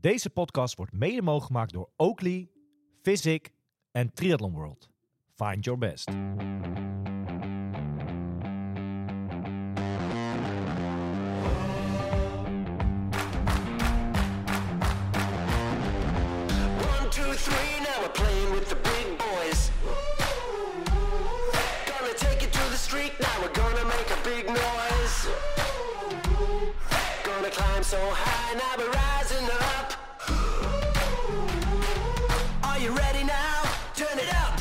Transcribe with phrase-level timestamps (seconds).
[0.00, 2.50] Deze podcast wordt mede mogelijk gemaakt door Oakley,
[3.02, 3.50] Physic
[3.90, 4.88] en Triathlon World.
[5.34, 6.10] Find your best.
[22.78, 25.67] Street, now we're gonna make a big noise.
[27.50, 29.98] Climb so high, now rising up.
[32.60, 33.62] Are you ready now?
[33.94, 34.60] Turn it up.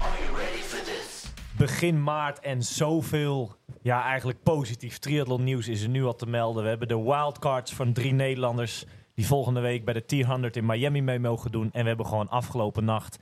[0.00, 1.32] Are you ready for this?
[1.56, 6.62] Begin maart en zoveel, ja eigenlijk positief triathlon nieuws is er nu al te melden.
[6.62, 11.02] We hebben de wildcards van drie Nederlanders die volgende week bij de T100 in Miami
[11.02, 11.70] mee mogen doen.
[11.72, 13.18] En we hebben gewoon afgelopen nacht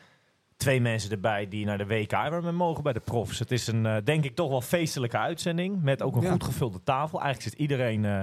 [0.60, 3.38] twee mensen erbij die naar de WK mee mogen bij de profs.
[3.38, 6.30] Het is een, eh, denk ik, toch wel feestelijke uitzending met ook een Ja.
[6.30, 7.20] goed gevulde tafel.
[7.20, 8.22] Eigenlijk zit iedereen eh,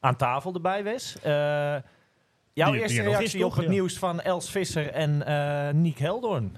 [0.00, 1.16] aan tafel erbij, Wes.
[1.20, 1.32] Eh,
[2.52, 3.70] jouw Die- eerste die er reactie op het Ja.
[3.70, 6.56] nieuws van Els Visser en Niek Heldoorn.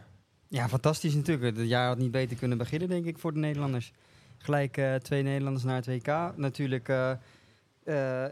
[0.49, 1.57] Ja, fantastisch natuurlijk.
[1.57, 3.93] Het jaar had niet beter kunnen beginnen, denk ik, voor de Nederlanders.
[4.39, 6.37] Gelijk twee Nederlanders naar het WK.
[6.37, 6.89] Natuurlijk,
[7.89, 8.31] eh, eh,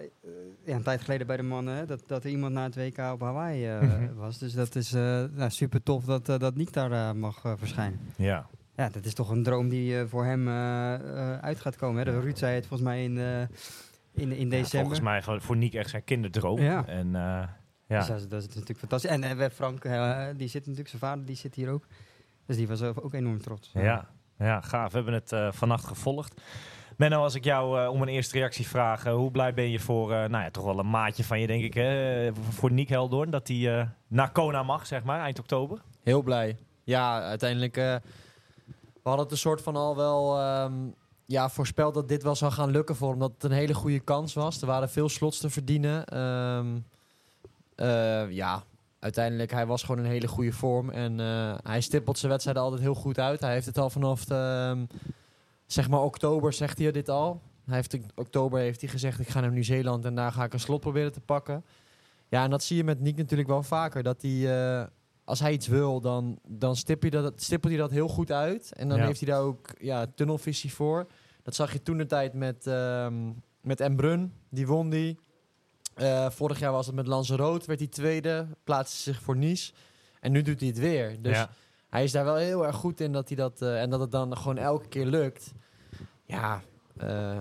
[0.64, 3.20] ja, een tijd geleden bij de mannen, dat, dat er iemand naar het WK op
[3.20, 4.14] Hawaii eh, Mhm.
[4.14, 4.38] was.
[4.38, 8.00] Dus dat is nou, super tof dat, dat Nick daar mag verschijnen.
[8.16, 8.46] Ja.
[8.76, 10.48] Ja, dat is toch een droom die voor hem
[11.40, 12.06] uit gaat komen.
[12.06, 12.12] Hè.
[12.12, 13.48] De Ruud zei het volgens mij in, in,
[14.32, 14.70] in Ja, december.
[14.98, 16.60] volgens mij voor Niek echt zijn kinderdroom.
[16.60, 16.86] Ja.
[16.86, 17.98] En ja.
[17.98, 19.10] Dus dat, is- dat is natuurlijk fantastisch.
[19.10, 19.82] En Frank,
[20.38, 21.86] die zit natuurlijk, zijn vader, die zit hier ook.
[22.46, 23.70] Dus die was ook enorm trots.
[23.74, 24.92] Ja, ja, gaaf.
[24.92, 26.40] We hebben het vannacht gevolgd.
[26.96, 29.80] Menno, als ik jou eh, om een eerste reactie vraag, eh, hoe blij ben je
[29.80, 32.88] voor, eh, nou ja, toch wel een maatje van je, denk ik, hè, voor Niek
[32.88, 35.80] Heldoorn, dat hij naar Kona mag, zeg maar, eind oktober?
[36.02, 36.56] Heel blij.
[36.84, 37.74] Ja, uiteindelijk.
[37.74, 38.00] we
[39.02, 40.72] hadden het een soort van al wel ehm,
[41.26, 43.20] ja, voorspeld dat dit wel zou gaan lukken voor hem.
[43.20, 44.60] Het een hele goede kans was.
[44.60, 46.04] Er waren veel slots te verdienen.
[47.74, 48.62] Eh, ja,
[48.98, 50.90] uiteindelijk, hij was gewoon een hele goede vorm.
[50.90, 51.18] En
[51.62, 53.40] hij stippelt zijn wedstrijden altijd heel goed uit.
[53.40, 54.84] Hij heeft het al vanaf, ehm,
[55.66, 57.42] zeg maar, oktober zegt hij dit al.
[57.64, 60.52] Hij heeft in oktober heeft hij gezegd, ik ga naar Nieuw-Zeeland en daar ga ik
[60.52, 61.64] een slot proberen te pakken.
[62.28, 64.02] Ja, en dat zie je met Nick natuurlijk wel vaker.
[64.02, 64.86] Dat hij, eh,
[65.24, 68.72] als hij iets wil, dan, dan stippelt, hij dat, stippelt hij dat heel goed uit.
[68.72, 69.06] En dan Ja.
[69.06, 71.06] heeft hij daar ook ja, tunnelvisie voor.
[71.42, 73.14] Dat zag je toen de tijd met, ehm
[73.60, 74.32] met Embrun.
[74.50, 75.18] Die won die.
[75.94, 78.46] Eh, vorig jaar was het met Lanzarote, werd hij tweede.
[78.64, 79.72] Plaatste zich voor Nice.
[80.20, 81.22] En nu doet hij het weer.
[81.22, 81.50] Dus ja.
[81.88, 83.62] Hij is daar wel heel erg goed in dat hij dat...
[83.62, 85.52] eh, en dat het dan gewoon elke keer lukt.
[86.24, 86.60] Ja,
[86.96, 87.40] eh,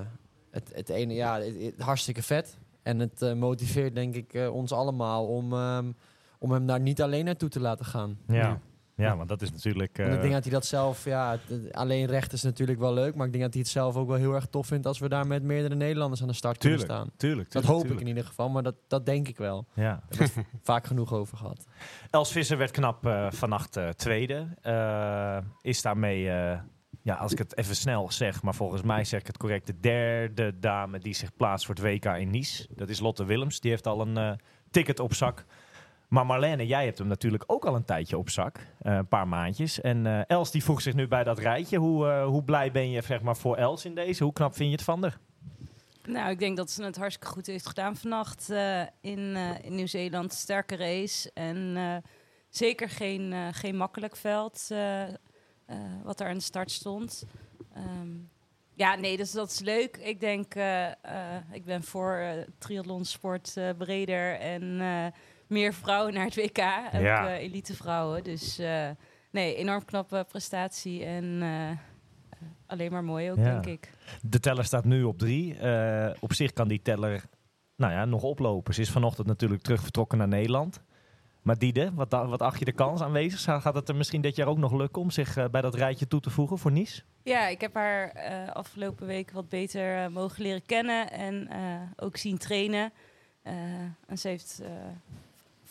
[0.51, 1.13] het, het ene...
[1.13, 2.57] Ja, het, het- hartstikke vet.
[2.83, 5.91] En het eh, motiveert denk ik eh, ons allemaal om, ehm,
[6.39, 8.17] om hem daar niet alleen naartoe te laten gaan.
[8.28, 8.35] Ja.
[8.35, 8.59] ja,
[8.95, 9.97] want dat is natuurlijk...
[9.97, 11.38] Want ik eh, denk dat hij dat zelf, ja,
[11.72, 14.17] alleen recht is natuurlijk wel leuk, maar ik denk dat hij het zelf ook wel
[14.17, 17.06] heel erg tof vindt als we daar met meerdere Nederlanders aan de start tuurlijk, kunnen
[17.06, 17.17] staan.
[17.17, 19.67] tuurlijk, Dat tuurlijk, hoop ik in ieder geval, maar dat, dat denk ik wel.
[19.73, 19.83] Ja.
[19.83, 21.66] Daar hebben we het vaak genoeg over gehad.
[22.09, 24.47] Els Visser werd knap eh, vannacht eh, tweede.
[24.61, 26.59] Eh, is daarmee, eh,
[27.01, 29.79] ja, als ik het even snel zeg, maar volgens mij zeg ik het correct, de
[29.79, 32.67] derde dame die zich plaatst voor het WK in Nice.
[32.75, 33.59] Dat is Lotte Willems.
[33.59, 34.31] Die heeft al een eh,
[34.72, 35.45] ticket op zak.
[36.07, 38.57] Maar Marlene, jij hebt hem natuurlijk ook al een tijdje op zak.
[38.81, 39.81] eh, een paar maandjes.
[39.81, 41.77] En eh, Els die voegt zich nu bij dat rijtje.
[41.77, 44.23] Hoe, eh, hoe blij ben je zeg maar, voor Els in deze?
[44.23, 45.17] Hoe knap vind je het van haar?
[46.07, 48.49] Nou, ik denk dat ze het hartstikke goed heeft gedaan vannacht
[49.01, 50.33] in, in Nieuw-Zeeland.
[50.33, 51.77] Sterke race en
[52.49, 54.67] zeker geen, geen makkelijk veld
[56.03, 57.25] wat er aan de start stond.
[57.73, 58.09] Ehm,
[58.73, 59.97] ja, nee, dus dat is leuk.
[59.97, 60.53] Ik denk,
[61.51, 64.81] ik ben voor triathlonsport breder en
[65.55, 66.59] meer vrouwen naar het WK.
[66.95, 67.27] Ook Ja.
[67.27, 68.23] eh, elite vrouwen.
[68.23, 68.89] Dus eh,
[69.31, 71.77] nee, enorm knappe prestatie en eh,
[72.66, 73.43] alleen maar mooi ook, Ja.
[73.43, 73.89] denk ik.
[74.21, 75.55] De teller staat nu op drie.
[76.19, 77.23] Op zich kan die teller
[77.75, 78.73] nou ja, nog oplopen.
[78.73, 80.81] Ze is vanochtend natuurlijk terug vertrokken naar Nederland.
[81.41, 83.41] Maar Diede, wat, wat acht je de kans aanwezig?
[83.61, 86.19] Gaat het er misschien dit jaar ook nog lukken om zich bij dat rijtje toe
[86.19, 87.01] te voegen voor Nice?
[87.23, 88.11] Ja, ik heb haar
[88.53, 91.47] afgelopen week wat beter mogen leren kennen en
[91.95, 92.91] ook zien trainen.
[94.07, 94.61] En ze heeft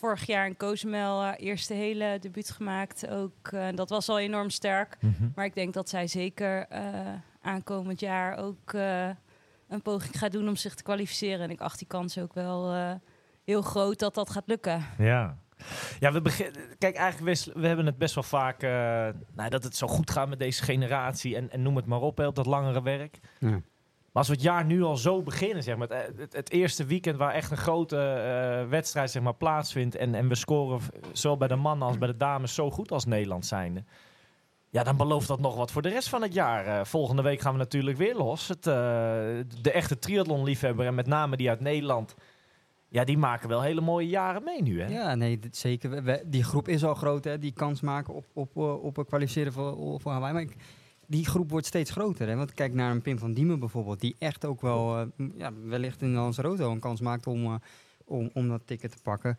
[0.05, 3.09] vorig jaar in Cozumel haar eerste hele debuut gemaakt.
[3.09, 4.97] Ook, eh, dat was al enorm sterk.
[5.35, 9.09] Maar ik denk dat zij zeker eh, aankomend jaar ook eh,
[9.67, 11.39] een poging gaat doen om zich te kwalificeren.
[11.39, 12.91] En ik acht die kans ook wel eh,
[13.43, 14.85] heel groot dat dat gaat lukken.
[14.97, 15.37] Ja.
[15.99, 16.61] Ja, we beginnen.
[16.77, 18.63] Kijk, eigenlijk we hebben het best wel vaak.
[18.63, 18.69] eh,
[19.35, 21.35] nou, dat het zo goed gaat met deze generatie.
[21.35, 23.19] En, en noem het maar op, hè, op dat langere werk.
[23.39, 23.61] Ja.
[24.15, 27.33] Als we het jaar nu al zo beginnen, zeg maar, het, het eerste weekend waar
[27.33, 29.95] echt een grote eh, wedstrijd zeg maar, plaatsvindt.
[29.95, 30.79] En, en we scoren
[31.11, 33.83] zowel bij de mannen als bij de dames zo goed als Nederland zijnde.
[34.69, 36.65] Ja, dan belooft dat nog wat voor de rest van het jaar.
[36.65, 38.47] Eh, volgende week gaan we natuurlijk weer los.
[38.47, 38.73] Het, eh,
[39.61, 42.15] de echte triathlon-liefhebber en met name die uit Nederland.
[42.89, 44.87] Ja, die maken wel hele mooie jaren mee nu, hè?
[44.87, 46.21] Ja, nee, zeker.
[46.29, 49.53] Die groep is al groot, hè, die kans maken op, op, eh, op het kwalificeren
[49.53, 50.33] voor, voor Hawaii.
[50.33, 50.55] Maar ik-
[51.07, 52.27] die groep wordt steeds groter.
[52.27, 52.35] Hè?
[52.35, 56.01] Want kijk naar een Pim van Diemen bijvoorbeeld, die echt ook wel eh, ja, wellicht
[56.01, 57.53] in Hans Roto een kans maakt om, eh,
[58.05, 59.37] om, om dat ticket te pakken.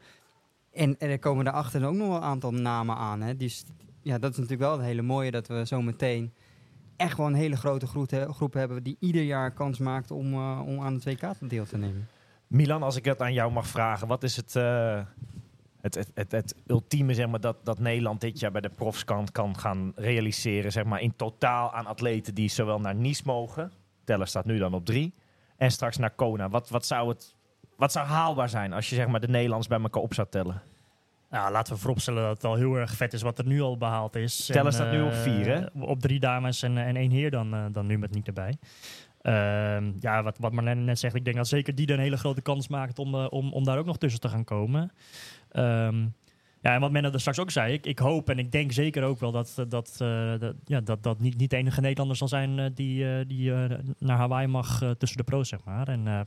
[0.73, 3.21] En, en er komen daarachter ook nog wel een aantal namen aan.
[3.21, 3.37] Hè?
[3.37, 3.65] Dus
[4.03, 6.33] ja, dat is natuurlijk wel het hele mooie dat we zo meteen
[6.97, 10.33] echt wel een hele grote groep, he- groep hebben die ieder jaar kans maakt om,
[10.33, 12.09] eh, om aan het WK deel te nemen.
[12.47, 15.01] Milan, als ik het aan jou mag vragen, wat is het, eh,
[15.95, 19.33] het, het, het, het ultieme zeg maar, dat, dat Nederland dit jaar bij de profskant
[19.33, 20.73] kan gaan realiseren?
[20.73, 23.73] Zeg maar, in totaal aan atleten die zowel naar Nice mogen,
[24.05, 25.15] Teller staat nu dan op drie,
[25.57, 26.49] en straks naar Kona.
[26.49, 27.35] Wat, wat, zou, het,
[27.77, 30.63] wat zou haalbaar zijn als je zeg maar, de Nederlands bij elkaar op zou tellen?
[31.31, 33.79] Nou, laten we vooropstellen dat het al heel erg vet is wat er nu al
[33.79, 34.47] behaald is.
[34.47, 35.81] Tellen En, staat nu op eh, vier, hè?
[35.81, 38.59] Op drie dames en, en één heer dan, eh, dan nu met niet erbij.
[39.27, 42.41] Ehm, ja, wat, wat Marlene net zegt, ik denk dat zeker die een hele grote
[42.41, 44.91] kans maakt om, eh, om, om daar ook nog tussen te gaan komen.
[45.57, 46.07] Ehm,
[46.61, 49.03] ja, en wat Menno er straks ook zei, ik, ik hoop en ik denk zeker
[49.03, 52.17] ook wel dat, eh, dat, eh, dat, ja, dat, dat niet, niet de enige Nederlander
[52.17, 53.53] zal zijn eh, die, die
[53.99, 55.89] naar Hawaii mag tussen de pro's, zeg maar.
[55.89, 56.27] En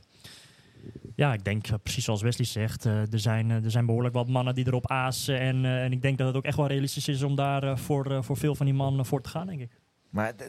[1.14, 4.66] ja, ik denk precies zoals Wesley zegt, er, zijn, er zijn behoorlijk wat mannen die
[4.66, 5.40] erop aasen.
[5.40, 8.36] En, en ik denk dat het ook echt wel realistisch is om daar voor, voor
[8.36, 9.79] veel van die mannen voor te gaan, denk ik.
[10.10, 10.46] Maar eh,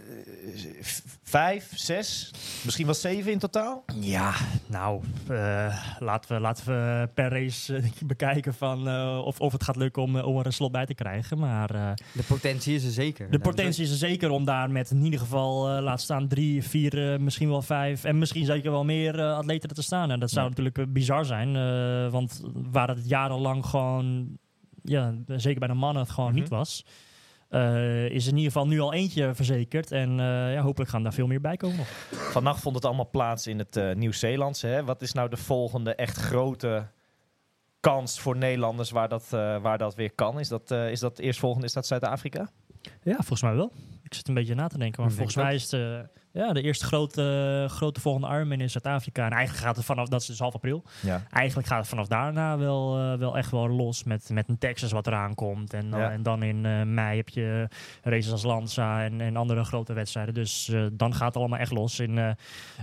[0.81, 2.31] v- vijf, zes,
[2.65, 3.83] misschien wel zeven in totaal?
[3.99, 4.33] Ja,
[4.67, 9.63] nou, eh, laten, we, laten we per race eh, bekijken van, eh, of, of het
[9.63, 11.37] gaat lukken om, eh, om er een slot bij te krijgen.
[11.39, 13.31] Maar eh, De potentie is er zeker.
[13.31, 16.63] de potentie is er zeker om daar met in ieder geval, eh, laat staan, drie,
[16.63, 20.11] vier, eh, misschien wel vijf en misschien zeker wel meer eh, atleten te staan.
[20.11, 20.49] En dat zou Ja.
[20.49, 24.37] natuurlijk eh, bizar zijn, eh, want waar het jarenlang gewoon,
[24.83, 26.39] ja, zeker bij de mannen het gewoon Mhm.
[26.39, 26.85] niet was.
[27.51, 29.91] Eh, is in ieder geval nu al eentje verzekerd.
[29.91, 31.85] En eh, ja, hopelijk gaan daar veel meer bij komen.
[32.11, 34.81] Vannacht vond het allemaal plaats in het eh, Nieuw-Zeelandse.
[34.85, 36.87] Wat is nou de volgende echt grote
[37.79, 39.29] kans voor Nederlanders waar dat,
[39.61, 40.39] waar dat weer kan?
[40.39, 42.49] Is dat, is dat eerstvolgende, is dat Zuid-Afrika?
[43.03, 43.71] Ja, volgens mij wel.
[44.11, 45.01] Ik zit een beetje na te denken.
[45.01, 45.99] Maar volgens mij is eh,
[46.31, 49.25] ja, de eerste grote, grote volgende Ironman in Zuid-Afrika.
[49.25, 50.83] En eigenlijk gaat het vanaf, dat is dus half april.
[51.01, 51.23] Ja.
[51.31, 54.91] Eigenlijk gaat het vanaf daarna wel, eh, wel echt wel los met, met een Texas
[54.91, 55.73] wat eraan komt.
[55.73, 56.11] En, Ja.
[56.11, 57.67] en dan in eh, mei heb je
[58.03, 60.33] races als Lanza en, en andere grote wedstrijden.
[60.33, 61.99] Dus eh, dan gaat het allemaal echt los.
[61.99, 62.35] In,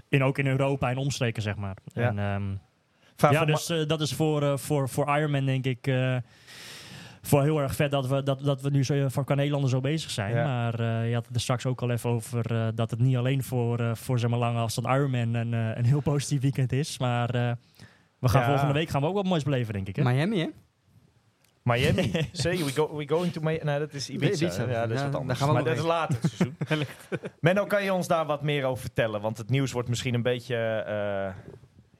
[0.08, 1.76] in, ook in Europa en omstreken, zeg maar.
[1.92, 2.08] Ja.
[2.08, 5.86] En, ehm, ja, dus dat is voor, voor, voor Ironman denk ik
[7.22, 9.80] voor heel erg vet dat we, dat, dat we nu zo, voor qua Nederlanders zo
[9.80, 10.34] bezig zijn.
[10.34, 10.44] Ja.
[10.44, 13.16] Maar eh, je had het er straks ook al even over eh, dat het niet
[13.16, 16.72] alleen voor, eh, voor zeg maar, lange afstand Ironman een, eh, een heel positief weekend
[16.72, 16.98] is.
[16.98, 17.52] Maar eh,
[18.18, 18.46] we gaan Ja.
[18.48, 19.96] volgende week gaan we ook wat moois beleven, denk ik.
[19.96, 20.02] Hè?
[20.02, 20.46] Miami, hè?
[21.62, 22.10] Miami.
[22.32, 23.64] Say, we, go, we going to Miami.
[23.64, 24.44] Nee, dat is Ibiza.
[24.44, 24.68] Ibiza.
[24.70, 25.38] Ja, dat is Ja, wat anders.
[25.38, 26.86] gaan we maar dat is later het seizoen.
[27.40, 29.20] Menno, kan je ons daar wat meer over vertellen?
[29.20, 30.56] Want het nieuws wordt misschien een beetje...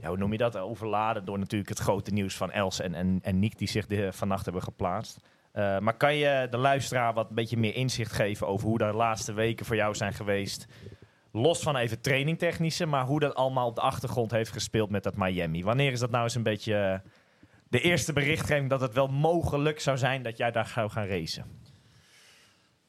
[0.01, 0.57] ja, hoe noem je dat?
[0.57, 3.59] Overladen door natuurlijk het grote nieuws van Els en, en, en Nick...
[3.59, 5.21] die zich de, vannacht hebben geplaatst.
[5.53, 8.47] Eh, maar kan je de luisteraar wat een beetje meer inzicht geven...
[8.47, 10.67] over hoe de laatste weken voor jou zijn geweest...
[11.33, 15.17] Los van even trainingtechnische, maar hoe dat allemaal op de achtergrond heeft gespeeld met dat
[15.17, 15.65] Miami.
[15.65, 17.11] Wanneer is dat nou eens een beetje eh,
[17.69, 21.58] de eerste berichtgeving dat het wel mogelijk zou zijn dat jij daar zou gaan racen?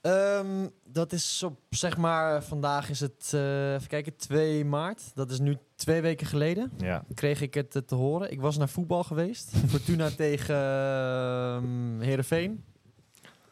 [0.01, 5.12] Ehm, dat is op, zeg maar, vandaag is het, eh, even kijken, 2 maart.
[5.13, 6.72] Dat is nu twee weken geleden.
[6.78, 7.04] Ja.
[7.13, 8.31] Kreeg ik het eh, te horen.
[8.31, 9.51] Ik was naar voetbal geweest.
[9.68, 12.63] Fortuna tegen uh, Heerenveen.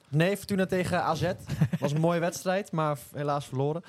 [0.10, 1.34] Nee, Fortuna tegen AZ.
[1.80, 3.84] was een mooie wedstrijd, maar helaas verloren.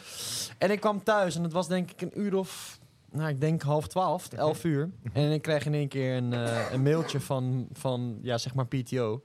[0.59, 2.79] En ik kwam thuis en het was denk ik een uur of...
[3.11, 4.91] Nou, ik denk half twaalf, elf uur.
[5.13, 8.67] En ik kreeg in één keer een, eh, een mailtje van, van, ja, zeg maar
[8.67, 9.21] PTO.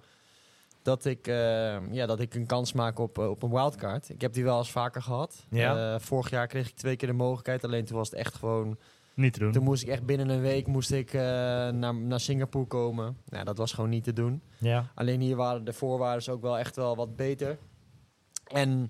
[0.83, 4.09] Dat ik, eh, ja, dat ik een kans maak op, eh, op een wildcard.
[4.09, 5.45] Ik heb die wel eens vaker gehad.
[5.49, 5.93] Ja.
[5.93, 7.63] Eh, vorig jaar kreeg ik twee keer de mogelijkheid.
[7.63, 8.77] Alleen toen was het echt gewoon...
[9.15, 9.51] Niet te doen.
[9.51, 13.17] Toen moest ik echt binnen een week moest ik, eh, naar, naar Singapore komen.
[13.25, 14.41] Nou, dat was gewoon niet te doen.
[14.57, 14.91] Ja.
[14.95, 17.57] Alleen hier waren de voorwaarden ook wel echt wel wat beter.
[18.47, 18.89] En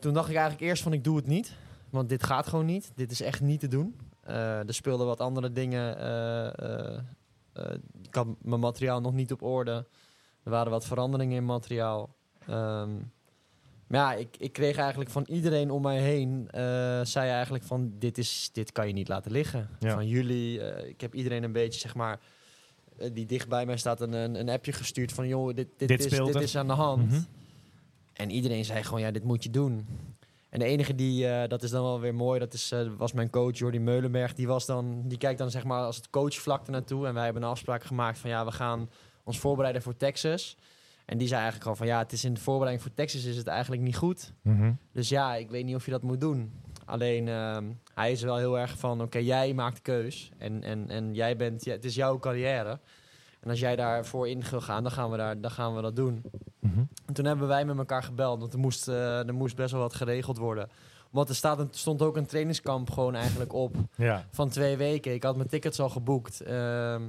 [0.00, 1.56] toen dacht ik eigenlijk eerst van ik doe het niet.
[1.90, 2.92] Want dit gaat gewoon niet.
[2.94, 3.96] Dit is echt niet te doen.
[4.24, 5.96] Er speelden wat andere dingen.
[8.02, 9.86] ik had mijn materiaal nog niet op orde.
[10.44, 12.14] Er waren wat veranderingen in materiaal.
[12.46, 12.90] Ehm,
[13.86, 16.48] maar ja, ik, ik kreeg eigenlijk van iedereen om mij heen...
[16.50, 19.68] eh, zei eigenlijk van dit, is, dit kan je niet laten liggen.
[19.80, 19.94] Ja.
[19.94, 22.20] Van jullie, eh, ik heb iedereen een beetje zeg maar...
[22.98, 25.28] eh, die dicht bij mij staat een, een, een appje gestuurd van...
[25.28, 27.10] joh, dit, dit, Dit is, dit is aan de hand.
[27.10, 27.20] Mhm.
[28.12, 29.86] En iedereen zei gewoon, ja, dit moet je doen.
[30.50, 33.58] En de enige die, dat is dan wel weer mooi, dat is, was mijn coach
[33.58, 34.34] Jordi Meulenberg.
[34.34, 37.06] Die, was dan, die kijkt dan zeg maar als het coachvlak naartoe.
[37.06, 38.90] En wij hebben een afspraak gemaakt van, ja, we gaan
[39.24, 40.56] ons voorbereiden voor Texas.
[41.04, 43.36] En die zei eigenlijk gewoon van, ja, het is in de voorbereiding voor Texas is
[43.36, 44.32] het eigenlijk niet goed.
[44.42, 44.72] Mhm.
[44.92, 46.52] Dus ja, ik weet niet of je dat moet doen.
[46.84, 47.64] Alleen ehm,
[47.94, 50.30] hij is wel heel erg van, oké, jij maakt de keus.
[50.38, 52.80] En, en, en jij bent, ja, het is jouw carrière.
[53.40, 55.96] En als jij daarvoor in wil gaan, dan gaan we, daar, dan gaan we dat
[55.96, 56.22] doen.
[56.58, 56.78] Mhm.
[57.06, 59.80] En toen hebben wij met elkaar gebeld, want er moest, eh, er moest best wel
[59.80, 60.68] wat geregeld worden.
[61.10, 64.26] Want er staat een, stond ook een trainingskamp gewoon eigenlijk op Ja.
[64.30, 65.14] van twee weken.
[65.14, 66.40] Ik had mijn tickets al geboekt.
[66.40, 67.02] Ehm,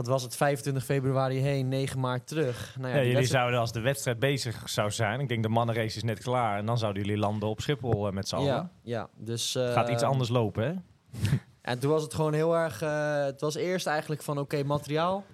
[0.00, 2.74] wat was het, 25 februari heen, 9 maart terug.
[2.78, 5.96] Nou Ja, jullie wedstrijd- zouden als de wedstrijd bezig zou zijn, ik denk de mannenrace
[5.96, 8.46] is net klaar, en dan zouden jullie landen op Schiphol eh, met z'n allen.
[8.46, 9.54] Ja, ja, dus...
[9.54, 10.72] eh, Gaat iets anders lopen, hè?
[11.62, 12.82] En toen was het gewoon heel erg...
[12.82, 15.24] eh, het was eerst eigenlijk van, oké, materiaal.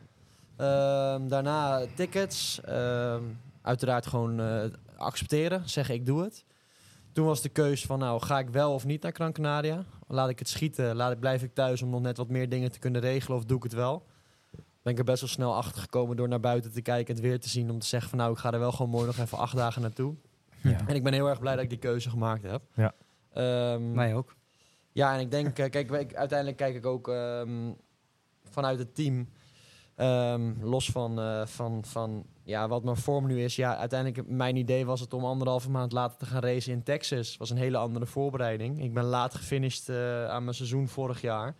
[0.56, 2.60] Ehm, daarna tickets.
[2.64, 3.22] Ehm,
[3.62, 4.64] uiteraard gewoon eh,
[4.96, 6.44] accepteren, zeggen ik doe het.
[7.12, 9.84] Toen was de keus van, nou, ga ik wel of niet naar Gran Canaria?
[10.08, 12.72] Laat ik het schieten, laat ik, blijf ik thuis om nog net wat meer dingen
[12.72, 14.06] te kunnen regelen of doe ik het wel?
[14.86, 17.30] Ben ik er best wel snel achter gekomen door naar buiten te kijken en het
[17.30, 17.70] weer te zien.
[17.70, 19.82] Om te zeggen van, nou, ik ga er wel gewoon mooi nog even acht dagen
[19.82, 20.14] naartoe.
[20.62, 20.86] Ja.
[20.86, 22.62] En ik ben heel erg blij dat ik die keuze gemaakt heb.
[22.74, 22.94] Ja.
[23.32, 24.34] Ehm, Mij ook.
[24.92, 27.72] ja, en ik denk, eh, kijk, uiteindelijk kijk ik ook ehm,
[28.50, 29.28] vanuit het team.
[29.94, 33.56] ehm, los van, eh, van, van ja, wat mijn vorm nu is.
[33.56, 37.36] Ja, uiteindelijk, mijn idee was het om anderhalve maand later te gaan racen in Texas.
[37.36, 38.82] was een hele andere voorbereiding.
[38.82, 41.54] Ik ben laat gefinished eh, aan mijn seizoen vorig jaar.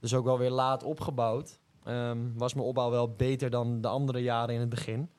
[0.00, 1.60] Dus ook wel weer laat opgebouwd.
[1.84, 5.10] Ehm, was mijn opbouw wel beter dan de andere jaren in het begin.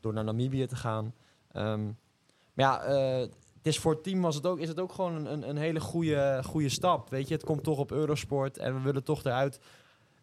[0.00, 1.14] Door naar Namibië te gaan.
[1.52, 3.18] Ehm, maar ja, eh,
[3.56, 5.80] het is voor het team was het ook, is het ook gewoon een, een, hele
[5.80, 7.10] goede, goede stap.
[7.10, 9.60] Weet je, het komt toch op Eurosport en we willen toch eruit,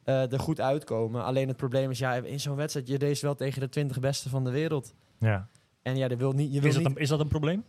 [0.03, 1.23] eh, er goed uitkomen.
[1.23, 4.29] Alleen het probleem is, ja, in zo'n wedstrijd, je race wel tegen de 20 beste
[4.29, 4.93] van de wereld.
[5.17, 5.47] Ja.
[5.81, 6.95] En ja, dat wil niet, je wil Is dat, niet...
[6.95, 7.63] een, is dat een probleem?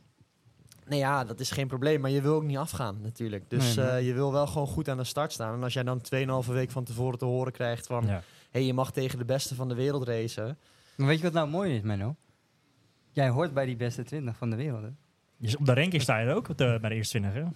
[0.86, 3.50] Nee, ja, dat is geen probleem, maar je wil ook niet afgaan natuurlijk.
[3.50, 3.94] Dus Nee, nee.
[3.94, 5.54] eh, je wil wel gewoon goed aan de start staan.
[5.54, 6.00] En als jij dan
[6.44, 8.06] 2,5 week van tevoren te horen krijgt van...
[8.06, 8.22] Ja.
[8.50, 10.58] hey, je mag tegen de beste van de wereld racen.
[10.96, 12.16] Maar weet je wat nou mooi is, Menno?
[13.12, 14.88] Jij hoort bij die beste 20 van de wereld, hè?
[15.36, 17.48] Dus op de ranking sta je er ook op de, bij de eerste 20, hè?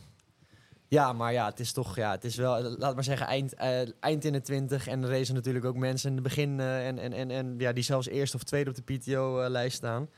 [0.88, 3.54] Ja, maar ja, het is toch, ja, het is wel, eh, laat maar zeggen, eind,
[3.54, 4.86] eh, eind in de 20.
[4.86, 7.72] En er racen natuurlijk ook mensen in het begin eh, en, en, en, en ja,
[7.72, 10.08] die zelfs eerst of tweede op de PTO-lijst staan.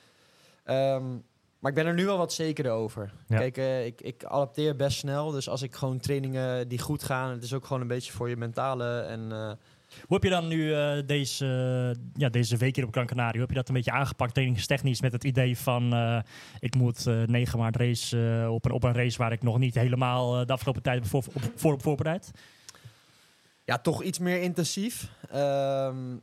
[0.64, 1.04] Ehm,
[1.60, 3.12] maar ik ben er nu wel wat zekerder over.
[3.28, 3.38] Ja.
[3.38, 5.30] Kijk, eh, ik, ik adapteer best snel.
[5.30, 8.28] Dus als ik gewoon trainingen die goed gaan, het is ook gewoon een beetje voor
[8.28, 9.32] je mentale en...
[9.32, 9.52] eh,
[10.00, 11.46] Hoe heb je dan nu eh, deze,
[12.14, 15.00] ja, deze week hier op Gran Canaria, hoe heb je dat een beetje aangepakt trainingstechnisch
[15.00, 15.94] met het idee van
[16.58, 19.74] ik moet eh 9 maart race op, een, op een race waar ik nog niet
[19.74, 22.30] helemaal de afgelopen tijd voor, op, voor op voorbereid?
[23.64, 25.10] ja, toch iets meer intensief.
[25.30, 26.16] Ehm,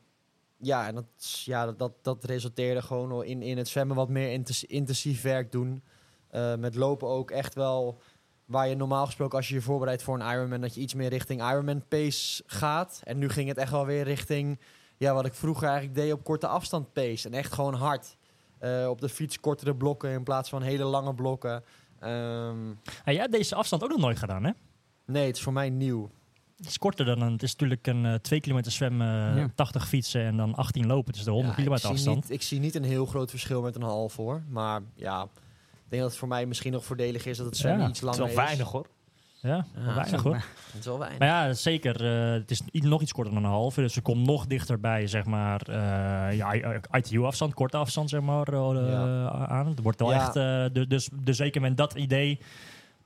[0.57, 1.05] ja, en dat,
[1.45, 5.83] ja, dat, dat, dat resulteerde gewoon in, in het zwemmen wat meer intensief werk doen.
[6.29, 8.01] Eh, met lopen ook echt wel
[8.45, 11.09] waar je normaal gesproken als je je voorbereidt voor een Ironman, dat je iets meer
[11.09, 13.01] richting Ironman pace gaat.
[13.03, 14.59] En nu ging het echt wel weer richting
[14.97, 17.27] ja, wat ik vroeger eigenlijk deed op korte afstand pace.
[17.27, 18.17] En echt gewoon hard.
[18.59, 21.63] Eh, op de fiets kortere blokken in plaats van hele lange blokken.
[21.99, 24.51] Ehm, Ja, jij hebt deze afstand ook nog nooit gedaan, hè?
[25.05, 26.09] nee, het is voor mij nieuw.
[26.57, 29.49] Het is korter dan een, het is natuurlijk een 2 kilometer zwemmen, Ja.
[29.55, 31.13] 80 fietsen en dan 18 lopen.
[31.13, 32.29] Dus de 100 Ja, kilometer ik zie afstand.
[32.29, 34.41] Niet, ik zie niet een heel groot verschil met een half hoor.
[34.49, 35.29] Maar ja, ik
[35.89, 38.09] denk dat het voor mij misschien nog voordelig is dat het zwemmen Ja, iets Het
[38.09, 38.47] is langer wel is.
[38.49, 38.87] weinig hoor.
[39.41, 40.35] Ja, wel weinig hoor.
[40.35, 41.19] Het is wel weinig.
[41.19, 42.05] Maar ja, zeker.
[42.25, 43.81] eh, het is nog iets korter dan een halve.
[43.81, 46.53] Dus ze komt nog dichterbij, zeg maar, eh ja,
[46.91, 49.29] ITU-afstand, korte afstand, zeg maar, eh, Ja.
[49.47, 49.67] aan.
[49.67, 50.17] Het wordt wel Ja.
[50.19, 52.39] echt, eh, de- dus, dus zeker met dat idee,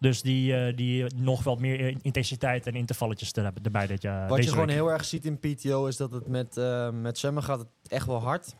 [0.01, 4.29] dus die, eh, die nog wat meer intensiteit en intervalletjes te hebben erbij dit jaar.
[4.29, 4.75] Wat je gewoon week.
[4.75, 8.05] heel erg ziet in PTO is dat het met, eh, met zwemmen gaat het echt
[8.05, 8.55] wel hard.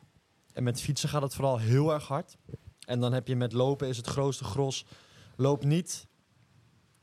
[0.53, 2.37] En met fietsen gaat het vooral heel erg hard.
[2.85, 4.85] En dan heb je met lopen is het grootste gros.
[5.35, 6.07] Loop niet.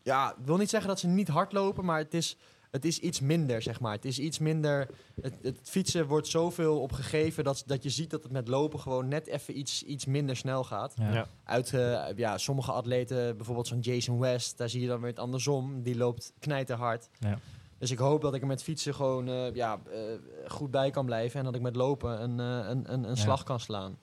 [0.03, 2.37] Ja, ik wil niet zeggen dat ze niet hard lopen, maar het is,
[2.71, 3.93] het is iets minder, zeg maar.
[3.93, 4.89] Het is iets minder.
[5.21, 9.09] Het, het fietsen wordt zoveel opgegeven dat, dat je ziet dat het met lopen gewoon
[9.09, 10.95] net even iets, iets minder snel gaat.
[10.97, 11.13] Ja.
[11.13, 11.27] Ja.
[11.45, 15.19] Uit eh, ja, sommige atleten, bijvoorbeeld zo'n Jason West, daar zie je dan weer het
[15.19, 15.83] andersom.
[15.83, 17.09] Die loopt knijterhard.
[17.19, 17.39] Ja.
[17.79, 20.01] Dus ik hoop dat ik er met fietsen gewoon eh, ja, eh,
[20.47, 21.39] goed bij kan blijven.
[21.39, 23.15] En dat ik met lopen een, een, een, een Ja.
[23.15, 23.99] slag kan slaan.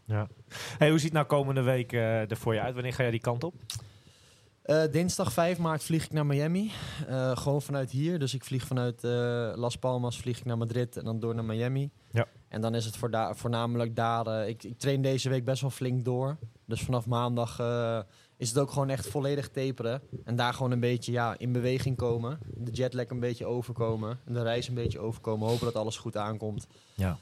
[0.78, 2.74] Hey, hoe ziet nou komende week eh, er voor je uit?
[2.74, 3.54] Wanneer ga jij die kant op?
[4.66, 6.72] Eh, dinsdag 5 maart vlieg ik naar Miami.
[7.08, 8.20] Eh, gewoon vanuit hier.
[8.20, 11.46] Dus ik vlieg vanuit eh, Las Palmas vlieg ik naar Madrid en dan door naar
[11.46, 11.90] Miami.
[12.12, 12.26] Ja.
[12.48, 14.48] En dan is het voor da- voornamelijk daar.
[14.48, 16.38] ik, ik train deze week best wel flink door.
[16.66, 17.60] Dus vanaf maandag
[18.38, 20.02] is het ook gewoon echt volledig taperen.
[20.24, 22.40] En daar gewoon een beetje ja, in beweging komen.
[22.56, 24.20] De jetlag een beetje overkomen.
[24.26, 25.48] En de reis een beetje overkomen.
[25.48, 26.68] Hopen dat alles goed aankomt.
[26.94, 27.18] Ja.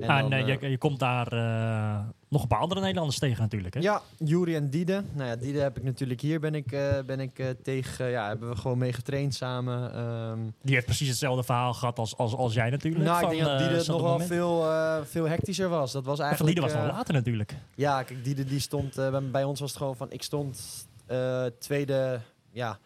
[0.00, 2.80] En Ah, dan, en, eh, eh, je, je komt daar eh, nog een paar andere
[2.80, 3.74] Nederlanders tegen natuurlijk.
[3.74, 3.80] Hè?
[3.80, 5.02] Ja, Jury en Diede.
[5.12, 8.10] Nou ja, Diede heb ik natuurlijk hier ben ik, eh, ben ik eh, tegen.
[8.10, 9.92] ja, hebben we gewoon mee getraind samen.
[9.94, 13.04] Ehm, Die heeft precies hetzelfde verhaal gehad als, als, als jij natuurlijk.
[13.04, 15.92] nou, ik van, denk dat eh, Diede nog wel veel, eh, veel hectischer was.
[15.92, 16.54] Dat was eigenlijk.
[16.54, 17.54] Liede was eh, later natuurlijk.
[17.74, 18.98] Ja, kijk, Diede die stond.
[18.98, 20.10] eh, bij, bij ons was het gewoon van.
[20.10, 22.20] Ik stond eh, tweede.
[22.50, 22.78] Ja,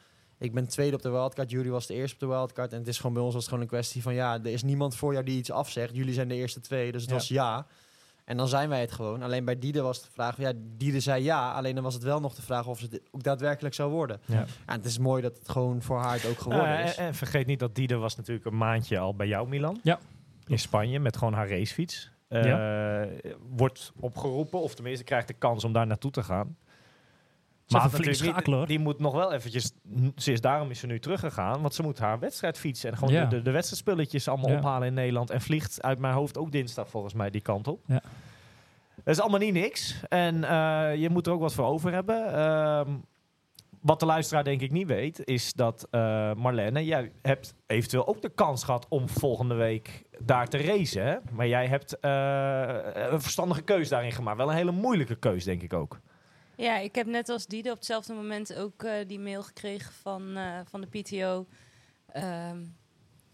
[0.42, 2.72] Ik ben tweede op de wildcard, Jury was de eerste op de wildcard.
[2.72, 4.14] En het is gewoon bij ons was het gewoon een kwestie van...
[4.14, 5.94] ja, er is niemand voor jou die iets afzegt.
[5.96, 7.16] Jullie zijn de eerste twee, dus het Ja.
[7.16, 7.66] was ja.
[8.24, 9.22] En dan zijn wij het gewoon.
[9.22, 10.36] Alleen bij Diede was de vraag...
[10.36, 12.66] Ja, Diede zei ja, alleen dan was het wel nog de vraag...
[12.66, 14.20] of het ook daadwerkelijk zou worden.
[14.26, 14.34] Ja.
[14.66, 16.94] Ja, het is mooi dat het gewoon voor haar het ook geworden Eh, is.
[16.94, 19.80] en, en vergeet niet dat Diede was natuurlijk een maandje al bij jou, Milan.
[19.82, 19.98] Ja.
[20.46, 22.10] In Spanje, met gewoon haar racefiets.
[22.28, 23.02] Eh,
[23.48, 26.56] Wordt opgeroepen, of tenminste krijgt de kans om daar naartoe te gaan.
[27.80, 28.66] Had flink schakelen, hoor.
[28.66, 29.72] die moet nog wel eventjes...
[30.16, 32.90] Ze is, daarom is ze nu teruggegaan, want ze moet haar wedstrijd fietsen.
[32.90, 33.24] En gewoon Ja.
[33.24, 34.56] de, wedstrijdspulletjes allemaal Ja.
[34.58, 35.30] ophalen in Nederland.
[35.30, 37.80] En vliegt uit mijn hoofd ook dinsdag volgens mij die kant op.
[37.86, 38.02] Ja.
[39.04, 40.02] Dat is allemaal niet niks.
[40.08, 42.32] En eh, je moet er ook wat voor over hebben.
[42.34, 42.90] Ehm,
[43.80, 46.00] wat de luisteraar denk ik niet weet, is dat eh,
[46.34, 51.04] Marlene, jij hebt eventueel ook de kans gehad om volgende week daar te racen.
[51.06, 51.16] Hè?
[51.32, 54.36] Maar jij hebt eh, een verstandige keus daarin gemaakt.
[54.36, 56.00] Wel een hele moeilijke keus, denk ik ook.
[56.62, 60.36] Ja, ik heb net als Diede op hetzelfde moment ook eh, die mail gekregen van,
[60.36, 61.46] eh, van de PTO.
[62.12, 62.64] ehm,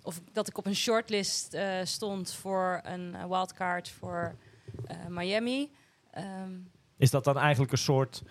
[0.03, 4.37] of dat ik op een shortlist eh, stond voor een wildcard voor
[5.09, 5.71] Miami.
[6.11, 6.53] Ehm,
[6.97, 8.23] Is dat dan eigenlijk een soort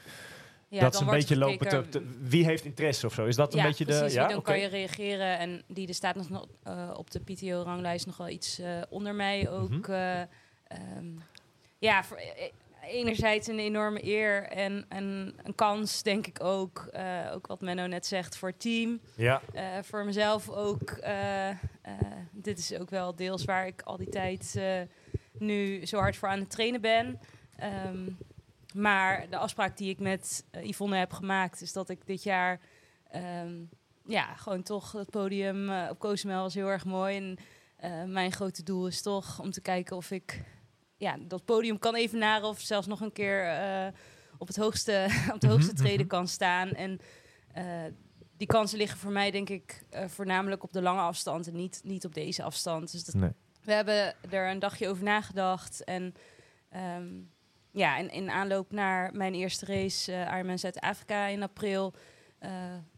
[0.68, 3.26] ja, dat ze een beetje lopen te, te- Wie heeft interesse of zo?
[3.26, 3.98] Is dat een beetje de.
[3.98, 4.14] precies.
[4.14, 5.40] Ja, dan kan je reageren.
[5.40, 6.48] En die er staat nog
[6.98, 9.70] op de PTO-ranglijst nog wel iets onder mij ook.
[9.70, 9.92] Mhm.
[9.92, 10.22] eh,
[10.68, 11.08] ehm,
[11.78, 12.20] ja, voor,
[12.88, 16.88] enerzijds een enorme eer en, en een kans, denk ik ook.
[16.92, 19.00] eh, ook wat Menno net zegt voor het team.
[19.16, 20.90] Ja, Eh, voor mezelf ook.
[20.92, 21.50] eh,
[22.32, 24.60] dit is ook wel deels waar ik al die tijd
[25.40, 27.20] nu zo hard voor aan het trainen ben.
[27.56, 28.10] Ehm,
[28.74, 32.60] maar de afspraak die ik met Yvonne heb gemaakt, is dat ik dit jaar
[33.12, 33.54] ehm,
[34.06, 37.36] ja, gewoon toch het podium op Cozumel was heel erg mooi.
[37.78, 40.42] En mijn grote doel is toch om te kijken of ik
[40.98, 43.88] ja, dat podium kan evenaren of zelfs nog een keer eh,
[44.38, 46.16] op, het hoogste, op de hoogste Mhm, treden mhm.
[46.16, 46.70] kan staan.
[46.70, 47.00] En
[47.54, 47.84] eh,
[48.38, 51.82] die kansen liggen voor mij denk ik eh, voornamelijk op de lange afstand en niet,
[51.84, 52.92] niet op deze afstand.
[52.92, 53.32] Dus dat, nee.
[53.64, 55.84] we hebben er een dagje over nagedacht.
[55.84, 56.14] En
[56.70, 57.08] ehm,
[57.72, 61.94] ja, in, in aanloop naar mijn eerste race, eh Ironman Zuid-Afrika in april,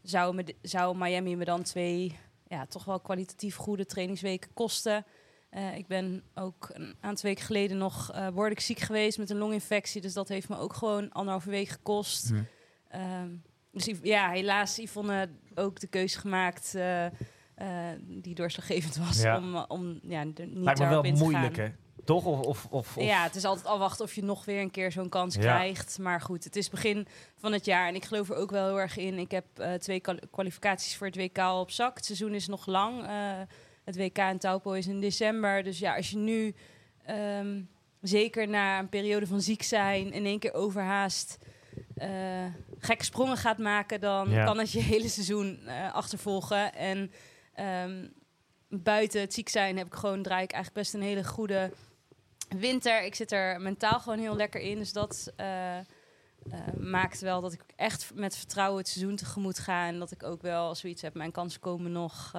[0.02, 5.04] zou, me, zou Miami me dan twee ja, toch wel kwalitatief goede trainingsweken kosten.
[5.50, 9.36] Eh, ik ben ook een aantal weken geleden nog uh, behoorlijk ziek geweest met een
[9.38, 10.00] longinfectie.
[10.00, 12.28] Dus dat heeft me ook gewoon anderhalve week gekost.
[12.28, 12.42] Hm.
[12.88, 13.28] Ehm,
[13.72, 17.12] dus ja, helaas Yvonne ook de keuze gemaakt eh, eh,
[18.00, 19.36] die doorslaggevend was Ja.
[19.36, 21.68] om, om ja, er niet Lijkt me wel in moeilijk, hè?
[22.04, 22.24] Toch?
[22.24, 25.08] Of, of, of, Ja, het is altijd afwachten of je nog weer een keer zo'n
[25.08, 25.40] kans Ja.
[25.40, 25.98] krijgt.
[25.98, 28.80] Maar goed, het is begin van het jaar en ik geloof er ook wel heel
[28.80, 29.18] erg in.
[29.18, 31.96] Ik heb eh, twee kwal- kwalificaties voor het WK al op zak.
[31.96, 33.06] Het seizoen is nog lang.
[33.90, 35.62] Het WK in Taupo is in december.
[35.62, 36.54] Dus ja, als je nu
[37.04, 37.62] ehm,
[38.00, 41.38] zeker na een periode van ziek zijn in één keer overhaast
[41.94, 42.08] eh,
[42.78, 44.44] gekke sprongen gaat maken, dan Ja.
[44.44, 46.74] kan het je hele seizoen eh, achtervolgen.
[46.74, 47.12] En
[47.54, 48.06] ehm,
[48.68, 51.70] buiten het ziek zijn heb ik gewoon draai ik eigenlijk best een hele goede
[52.58, 53.02] winter.
[53.04, 54.78] Ik zit er mentaal gewoon heel lekker in.
[54.78, 55.78] Dus dat eh,
[56.78, 59.86] maakt wel dat ik echt met vertrouwen het seizoen tegemoet ga.
[59.86, 61.14] En dat ik ook wel zoiets heb.
[61.14, 62.32] Mijn kansen komen nog,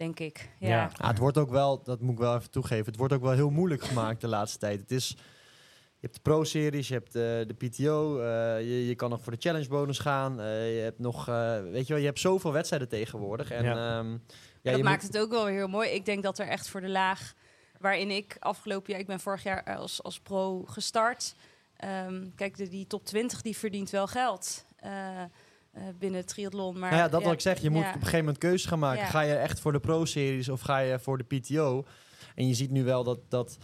[0.00, 0.50] denk ik.
[0.58, 0.68] Ja.
[0.68, 0.90] Ja.
[0.98, 3.32] Ja, het wordt ook wel, dat moet ik wel even toegeven, het wordt ook wel
[3.32, 4.80] heel moeilijk gemaakt de laatste tijd.
[4.80, 9.10] Het is, je hebt de Pro-series, je hebt eh, de PTO, eh, je, je kan
[9.10, 10.40] nog voor de challenge bonus gaan.
[10.40, 13.50] eh, je hebt nog, eh, weet je wel, je hebt zoveel wedstrijden tegenwoordig.
[13.50, 13.74] En, Ja.
[13.74, 14.02] ja.
[14.02, 14.10] ja,
[14.62, 15.88] dat je maakt moet- het ook wel heel mooi.
[15.90, 17.34] Ik denk dat er echt voor de laag
[17.78, 21.34] waarin ik afgelopen jaar, ik ben vorig jaar als, als pro gestart.
[21.76, 24.64] Ehm, kijk, de, die top 20 die verdient wel geld
[25.72, 26.78] eh, eh, binnen het triathlon.
[26.78, 27.62] Maar Nou ja, dat wil ik zeggen.
[27.64, 29.02] Je moet op een gegeven moment keuzes gaan maken.
[29.02, 29.08] Ja.
[29.08, 31.84] Ga je echt voor de Pro-series of ga je voor de PTO?
[32.34, 33.58] En je ziet nu wel dat, dat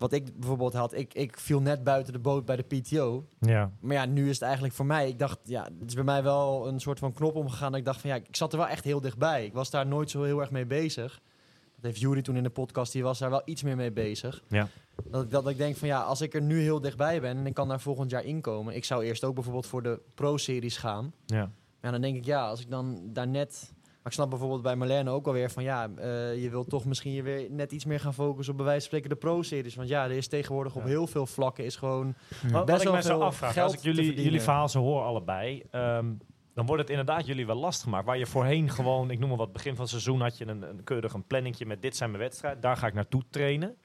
[0.00, 3.28] wat ik bijvoorbeeld had, ik, ik viel net buiten de boot bij de PTO.
[3.40, 3.70] Ja.
[3.80, 5.08] Maar ja, nu is het eigenlijk voor mij.
[5.08, 7.70] Ik dacht, ja, het is bij mij wel een soort van knop omgegaan.
[7.70, 9.44] Dat ik dacht van ja, ik zat er wel echt heel dichtbij.
[9.44, 11.20] Ik was daar nooit zo heel erg mee bezig.
[11.80, 14.42] Dat heeft Jury toen in de podcast, die was daar wel iets meer mee bezig.
[14.48, 14.68] Ja.
[15.04, 17.46] Dat, ik- dat ik denk van ja, als ik er nu heel dichtbij ben en
[17.46, 18.74] ik kan daar volgend jaar inkomen.
[18.74, 21.12] Ik zou eerst ook bijvoorbeeld voor de Pro-series gaan.
[21.26, 21.50] Ja.
[21.82, 23.72] Ja, dan denk ik ja, als ik dan daar net.
[23.74, 27.12] Maar ik snap bijvoorbeeld bij Marlene ook alweer van ja, eh, je wilt toch misschien
[27.12, 29.74] je weer net iets meer gaan focussen op bij wijze van spreken de pro-series.
[29.74, 30.88] Want ja, er is tegenwoordig op Ja.
[30.88, 32.14] heel veel vlakken is gewoon.
[32.42, 34.80] Wat, wat Best ik me zo veel afvraag, geld als ik jullie, jullie verhaal zo
[34.80, 36.06] hoor allebei, ehm,
[36.54, 38.06] dan wordt het inderdaad jullie wel lastig gemaakt.
[38.06, 40.62] Waar je voorheen gewoon, ik noem maar wat, begin van het seizoen had je een,
[40.62, 43.76] een keurig een planningje met dit zijn mijn wedstrijden, daar ga ik naartoe trainen.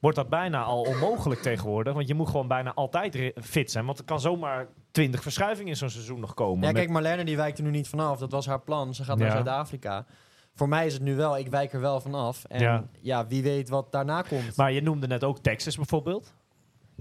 [0.00, 3.86] Wordt dat bijna al onmogelijk tegenwoordig, want je moet gewoon bijna altijd fit zijn.
[3.86, 6.66] Want er kan zomaar 20 verschuivingen in zo'n seizoen nog komen.
[6.66, 8.18] Ja, kijk, Marlene die wijkt er nu niet vanaf.
[8.18, 8.94] Dat was haar plan.
[8.94, 9.22] Ze gaat Ja.
[9.24, 10.06] naar Zuid-Afrika.
[10.54, 12.44] Voor mij is het nu wel, ik wijk er wel vanaf.
[12.44, 12.84] En Ja.
[13.00, 14.56] ja, wie weet wat daarna komt.
[14.56, 16.34] Maar je noemde net ook Texas bijvoorbeeld.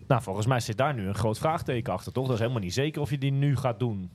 [0.08, 2.26] Nou, volgens mij zit daar nu een groot vraagteken achter, toch?
[2.26, 4.12] Dat is helemaal niet zeker of je die nu gaat doen.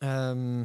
[0.00, 0.64] Ehm,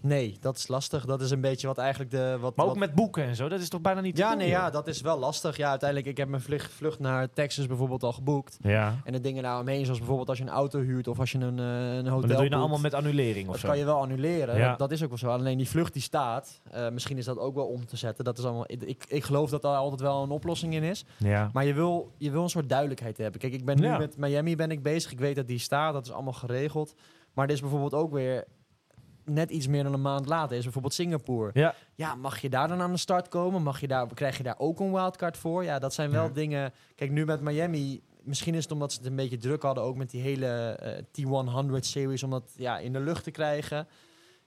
[0.00, 1.04] nee, dat is lastig.
[1.04, 2.36] Dat is een beetje wat eigenlijk de...
[2.40, 4.28] Wat, Maar ook wat- met boeken en zo, dat is toch bijna niet te Ja,
[4.28, 4.56] doen, nee, joh?
[4.56, 5.56] ja, dat is wel lastig.
[5.56, 8.58] Ja, uiteindelijk, ik heb mijn vlucht, vlucht naar Texas bijvoorbeeld al geboekt.
[8.62, 8.94] Ja.
[9.04, 11.58] En de dingen daaromheen, zoals bijvoorbeeld als je een auto huurt of als je een,
[11.58, 13.68] eh, een hotel Maar dat doe je nou allemaal met annulering of Dat zo?
[13.68, 14.56] kan je wel annuleren.
[14.56, 14.68] Ja.
[14.68, 15.28] Dat, dat is ook wel zo.
[15.28, 18.24] Alleen die vlucht die staat, eh, misschien is dat ook wel om te zetten.
[18.24, 21.04] Dat is allemaal, ik, ik, ik geloof dat daar altijd wel een oplossing in is.
[21.18, 21.50] Ja.
[21.52, 23.40] Maar je wil, je wil een soort duidelijkheid hebben.
[23.40, 23.98] Kijk, ik ben nu Ja.
[23.98, 25.12] met Miami ben ik bezig.
[25.12, 26.94] Ik weet dat die staat, dat is allemaal geregeld.
[27.34, 28.44] Maar er is bijvoorbeeld ook weer
[29.24, 31.50] net iets meer dan een maand later is bijvoorbeeld Singapore.
[31.54, 31.74] Ja.
[31.94, 33.62] Ja, mag je daar dan aan de start komen?
[33.62, 35.64] Mag je daar, krijg je daar ook een wildcard voor?
[35.64, 36.30] Ja, dat zijn wel Ja.
[36.32, 36.72] dingen.
[36.94, 38.02] Kijk, nu met Miami.
[38.22, 41.02] Misschien is het omdat ze het een beetje druk hadden, ook met die hele eh,
[41.02, 43.88] T100-series, om dat ja, in de lucht te krijgen.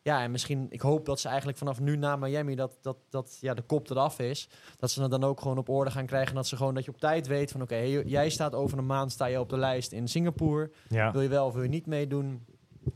[0.01, 3.37] Ja, en misschien, ik hoop dat ze eigenlijk vanaf nu na Miami, dat, dat, dat
[3.41, 4.49] ja, de kop eraf is.
[4.77, 6.35] Dat ze het dan ook gewoon op orde gaan krijgen.
[6.35, 9.11] Dat ze gewoon, dat je op tijd weet van, oké, jij staat over een maand,
[9.11, 10.71] sta je op de lijst in Singapore.
[10.89, 11.11] Ja.
[11.11, 12.45] Wil je wel of wil je niet meedoen?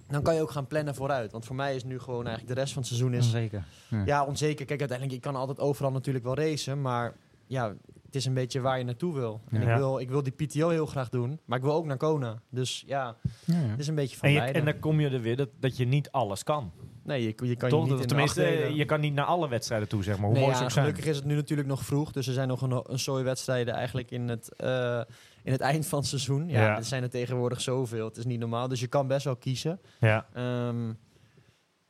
[0.08, 1.32] Dan kan je ook gaan plannen vooruit.
[1.32, 3.64] Want voor mij is nu gewoon eigenlijk de rest van het seizoen is Zeker.
[4.06, 4.66] ja, onzeker.
[4.66, 7.14] Kijk, uiteindelijk, je kan altijd overal natuurlijk wel racen, maar
[7.48, 7.68] ja,
[8.06, 9.42] het is een beetje waar je naartoe wil.
[9.50, 9.72] En Ja.
[9.72, 12.42] ik, wil ik wil die PTO heel graag doen, maar ik wil ook naar Kona.
[12.50, 14.60] Dus ja, het is een beetje van En, je, beide.
[14.60, 16.72] en dan kom je er weer dat, dat je niet alles kan.
[17.04, 17.88] nee, je, je kan Toch?
[17.88, 18.42] je niet tenminste,
[18.76, 20.26] je kan niet naar alle wedstrijden toe, zeg maar.
[20.26, 20.86] Hoe nee, mooi ja, ze ook zijn.
[20.86, 23.74] gelukkig is het nu natuurlijk nog vroeg, dus er zijn nog een, een soort wedstrijden
[23.74, 25.02] eigenlijk in het, eh,
[25.44, 26.50] in het eind van het seizoen.
[26.50, 26.78] Ja, Ja.
[26.78, 28.68] er zijn er tegenwoordig zoveel, het is niet normaal.
[28.68, 29.80] Dus je kan best wel kiezen.
[30.00, 30.26] Ja.
[30.34, 30.88] Ehm,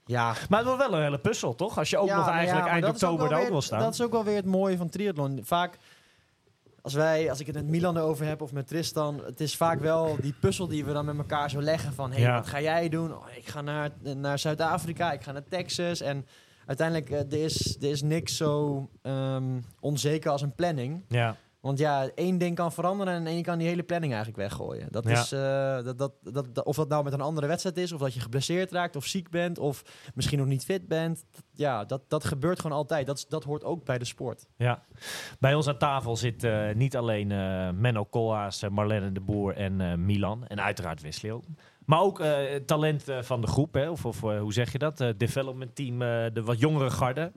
[0.06, 1.78] ja, Maar het wordt wel een hele puzzel, toch?
[1.78, 3.80] Als je ook Ja, nog eigenlijk ja, eind oktober daar ook wil staan.
[3.80, 5.40] Dat is ook wel weer het mooie van triathlon.
[5.44, 5.78] Vaak,
[6.82, 9.80] als, wij, als ik het met Milan erover heb of met Tristan, het is vaak
[9.80, 12.90] wel die puzzel die we dan met elkaar zo leggen van, hey, wat ga jij
[12.90, 13.14] doen?
[13.16, 16.02] Oh, ik ga naar, naar Zuid-Afrika, ik ga naar Texas.
[16.02, 16.26] En
[16.66, 21.04] uiteindelijk, eh, er, is, er is niks zo ehm, onzeker als een planning.
[21.08, 21.36] Ja.
[21.62, 24.88] Want ja, één ding kan veranderen en je kan die hele planning eigenlijk weggooien.
[24.92, 25.12] Dat Ja.
[25.12, 28.00] is, eh, dat, dat, dat, dat- of dat nou met een andere wedstrijd is, of
[28.00, 29.84] dat je geblesseerd raakt, of ziek bent, of
[30.16, 31.24] misschien nog niet fit bent.
[31.32, 33.08] Dat- ja, dat, dat gebeurt gewoon altijd.
[33.08, 34.46] Dat, is- dat hoort ook bij de sport.
[34.58, 34.84] Ja.
[35.40, 40.06] Bij ons aan tafel zit eh, niet alleen eh, Menno Koolhaas, Marlene de Boer en
[40.06, 40.48] Milan.
[40.48, 41.44] En uiteraard Wesley ook.
[41.92, 43.90] Maar ook eh, talent eh, van de groep, hè?
[43.90, 45.06] of, of eh, hoe zeg je dat?
[45.18, 46.00] Development team,
[46.34, 47.32] de wat jongere garde.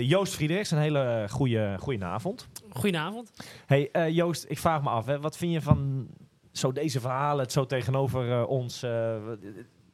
[0.00, 2.48] Joost Friedrichs, een hele goede, goede avond.
[2.70, 3.30] Goedenavond.
[3.66, 6.08] Hey Joost, ik vraag me af, hè, wat vind je van
[6.52, 8.84] zo deze verhalen, het zo tegenover ons?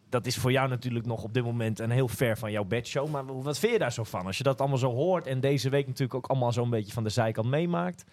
[0.08, 3.10] dat is voor jou natuurlijk nog op dit moment een heel ver van jouw bedshow.
[3.10, 4.26] Maar wat vind je daar zo van?
[4.26, 7.04] Als je dat allemaal zo hoort en deze week natuurlijk ook allemaal zo'n beetje van
[7.04, 8.04] de zijkant meemaakt.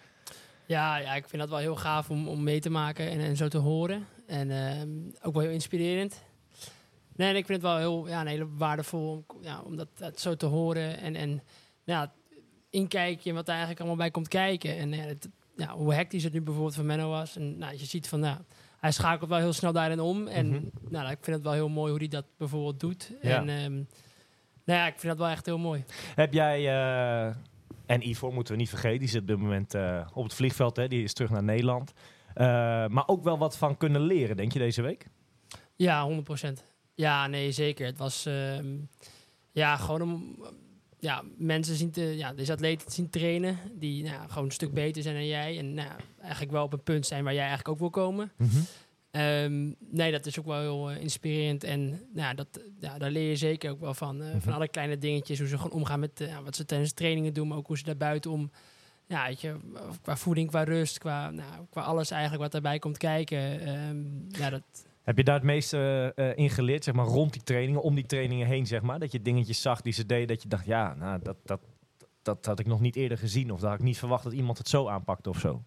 [0.66, 3.36] Ja, ja, ik vind dat wel heel gaaf om, om mee te maken en, en
[3.36, 4.06] zo te horen.
[4.26, 4.88] En ehm,
[5.22, 6.22] ook wel heel inspirerend.
[7.16, 9.88] Nee, en ik vind het wel heel, ja, een hele waardevol om, ja, om dat,
[9.94, 10.98] dat zo te horen.
[10.98, 11.42] En, en
[11.84, 12.12] ja,
[12.70, 14.76] inkijken in wat er eigenlijk allemaal bij komt kijken.
[14.76, 17.36] En eh, het, ja, hoe hectisch het nu bijvoorbeeld van Menno was.
[17.36, 18.36] En nou, je ziet van, nou,
[18.80, 20.26] hij schakelt wel heel snel daarin om.
[20.26, 20.62] En Mhm.
[20.88, 23.12] nou, ik vind het wel heel mooi hoe hij dat bijvoorbeeld doet.
[23.22, 23.36] Ja.
[23.36, 23.72] En ehm,
[24.64, 25.84] nou ja, ik vind dat wel echt heel mooi.
[26.14, 27.34] Heb jij, eh,
[27.86, 30.76] en Ivor moeten we niet vergeten, die zit op dit moment eh, op het vliegveld,
[30.76, 31.92] hè, die is terug naar Nederland.
[32.34, 32.46] Eh,
[32.86, 35.06] maar ook wel wat van kunnen leren, denk je, deze week?
[35.76, 36.62] Ja, 100%.
[36.94, 37.86] Ja, nee, zeker.
[37.86, 38.76] Het was ehm,
[39.52, 40.36] ja, gewoon om
[40.98, 44.72] ja, mensen zien te, ja, deze atleten te zien trainen die nou, gewoon een stuk
[44.72, 45.58] beter zijn dan jij.
[45.58, 45.90] En nou,
[46.20, 48.32] eigenlijk wel op een punt zijn waar jij eigenlijk ook wil komen.
[49.12, 51.64] Ehm, nee, dat is ook wel heel eh, inspirerend.
[51.64, 54.22] En nou, ja, dat, ja, daar leer je zeker ook wel van.
[54.22, 54.38] eh, Mhm.
[54.40, 57.32] Van alle kleine dingetjes, hoe ze gewoon omgaan met eh, ja, wat ze tijdens trainingen
[57.34, 58.50] doen, maar ook hoe ze daar buitenom.
[59.06, 59.56] Ja, weet je,
[60.02, 63.60] qua voeding, qua rust, qua, nou, qua alles eigenlijk wat daarbij komt kijken.
[63.60, 63.96] Ehm,
[64.42, 64.62] ja, dat,
[65.02, 68.46] Heb je daar het meeste in geleerd, zeg maar, rond die trainingen, om die trainingen
[68.46, 68.98] heen, zeg maar?
[68.98, 71.60] Dat je dingetjes zag die ze deden, dat je dacht, ja, nou, dat, dat,
[72.22, 73.50] dat had ik nog niet eerder gezien.
[73.52, 75.62] Of dat had ik niet verwacht dat iemand het zo aanpakte of zo.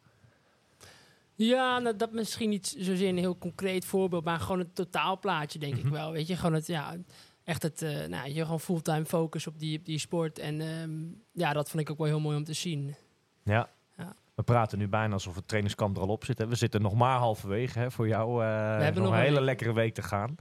[1.36, 5.76] Ja, nou, dat misschien niet zozeer een heel concreet voorbeeld, maar gewoon het totaalplaatje, denk
[5.76, 5.86] Mhm.
[5.86, 6.12] ik wel.
[6.12, 6.95] Weet je, gewoon het, ja,
[7.43, 10.39] echt het, eh, nou, je gewoon fulltime focus op die, op die sport.
[10.39, 10.91] En ehm,
[11.32, 12.95] ja, dat vond ik ook wel heel mooi om te zien.
[13.43, 13.69] Ja.
[13.98, 14.15] Ja.
[14.36, 16.38] We praten nu bijna alsof het trainingskamp er al op zit.
[16.38, 16.48] Hè.
[16.48, 18.43] We zitten nog maar halverwege hè, voor jou.
[18.43, 19.43] eh hebben nog nog een hele week.
[19.45, 20.36] lekkere week te gaan.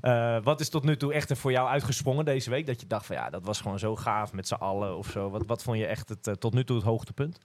[0.00, 2.66] Eh, wat is tot nu toe echt er voor jou uitgesprongen deze week?
[2.66, 5.30] Dat je dacht van ja, dat was gewoon zo gaaf met z'n allen of zo.
[5.30, 7.38] Wat, wat vond je echt het, tot nu toe het hoogtepunt?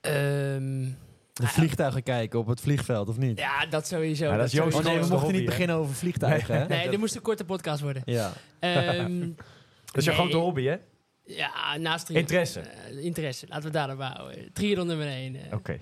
[0.00, 0.88] Ehm,
[1.34, 3.38] De vliegtuigen kijken op het vliegveld, of niet?
[3.38, 4.24] ja, dat sowieso.
[4.24, 6.66] Ja, dat is Oh nee, we mochten niet beginnen over vliegtuigen, hè?
[6.66, 8.02] Nee, dit moest een korte podcast worden.
[8.04, 8.32] Ja.
[8.58, 9.18] Ehm,
[9.92, 10.18] Dat is je Nee.
[10.20, 10.76] grote hobby, hè?
[11.24, 12.16] ja, naast triathlon.
[12.16, 12.60] Interesse.
[12.60, 14.52] Eh, interesse, laten we het daarop houden.
[14.52, 15.36] Triathlon nummer één.
[15.36, 15.52] eh.
[15.56, 15.78] Oké.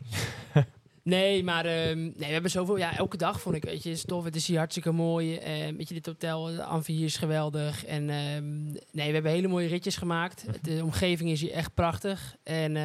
[1.05, 2.77] Nee, maar ehm, nee, we hebben zoveel.
[2.77, 4.25] Ja, elke dag vond ik, weet je, is tof.
[4.25, 5.37] Het is hier hartstikke mooi.
[5.37, 7.85] Eh, weet je, dit hotel, de Amfi hier is geweldig.
[7.85, 10.45] En ehm, nee, we hebben hele mooie ritjes gemaakt.
[10.63, 12.37] De omgeving is hier echt prachtig.
[12.43, 12.77] En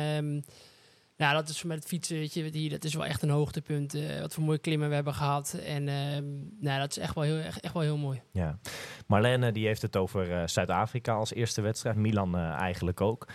[1.17, 3.93] Ja, dat is met het fietsen, weet je, hier, dat is wel echt een hoogtepunt.
[3.93, 5.53] eh, wat voor mooie klimmen we hebben gehad.
[5.65, 6.25] En ehm,
[6.59, 8.21] nou, dat is echt wel heel, echt, echt wel heel mooi.
[8.31, 8.59] Ja.
[9.07, 11.95] Marlene die heeft het over eh, Zuid-Afrika als eerste wedstrijd.
[11.95, 13.27] Milan eh, eigenlijk ook.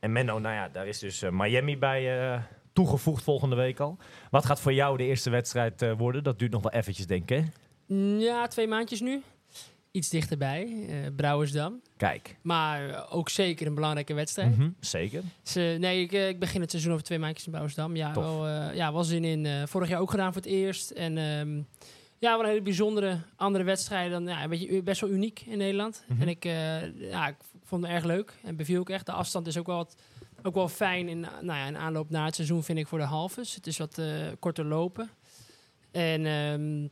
[0.00, 3.96] En Menno, nou ja, daar is dus Miami bij toegevoegd volgende week al.
[4.30, 6.22] Wat gaat voor jou de eerste wedstrijd worden?
[6.24, 7.36] Dat duurt nog wel eventjes, denk ik.
[7.38, 7.44] hè?
[7.94, 9.22] Mm, Ja, twee maandjes nu.
[9.90, 11.80] Iets dichterbij, eh Brouwersdam.
[11.96, 12.36] Kijk.
[12.42, 14.56] Maar ook zeker een belangrijke wedstrijd.
[14.56, 15.22] Mhm, Zeker.
[15.42, 17.96] Dus, nee, ik, eh, ik begin het seizoen over twee maandjes in Brouwersdam.
[17.96, 18.24] Ja, Tof.
[18.24, 19.68] wel, eh, ja, was zin in.
[19.68, 20.90] vorig jaar ook gedaan voor het eerst.
[20.90, 21.56] En ehm,
[22.18, 24.10] ja, wel een hele bijzondere andere wedstrijden.
[24.24, 26.04] Dan, ja, een beetje, best wel uniek in Nederland.
[26.06, 26.22] Mhm.
[26.22, 26.44] En ik,
[26.94, 29.06] ja, ik vond het erg leuk en beviel ook echt.
[29.06, 29.96] De afstand is ook wel, wat,
[30.42, 33.04] ook wel fijn in, nou ja, in aanloop naar het seizoen, vind ik, voor de
[33.04, 33.54] halves.
[33.54, 34.00] Het is wat
[34.38, 35.10] korter lopen.
[35.90, 36.86] En ehm,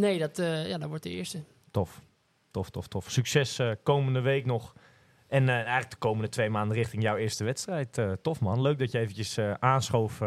[0.00, 1.42] nee, dat, ja, dat wordt de eerste.
[1.70, 2.00] Tof.
[2.52, 3.10] Tof, tof, tof.
[3.10, 4.74] Succes eh, komende week nog.
[5.28, 7.98] En eh, eigenlijk de komende twee maanden richting jouw eerste wedstrijd.
[7.98, 8.60] Eh, tof man.
[8.60, 10.20] Leuk dat je eventjes aanschoof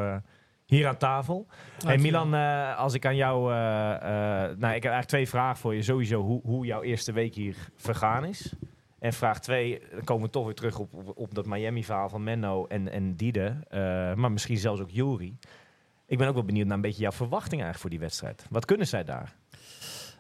[0.66, 1.48] hier aan tafel.
[1.86, 2.34] Hey Milan,
[2.76, 3.50] als ik aan jou...
[3.50, 5.82] nou, ik heb eigenlijk twee vragen voor je.
[5.82, 8.54] Sowieso hoe, hoe jouw eerste week hier vergaan is.
[9.00, 12.24] En vraag twee, dan komen we toch weer terug op, op, op dat Miami-verhaal van
[12.24, 13.56] Menno en, en Diede.
[14.16, 15.38] maar misschien zelfs ook Juri.
[16.08, 18.46] Ik ben ook wel benieuwd naar een beetje jouw verwachting eigenlijk voor die wedstrijd.
[18.50, 19.36] Wat kunnen zij daar?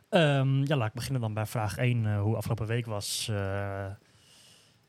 [0.10, 3.28] Ehm, ja, laat ik beginnen dan bij vraag 1, eh, hoe afgelopen week was.
[3.32, 3.86] Eh,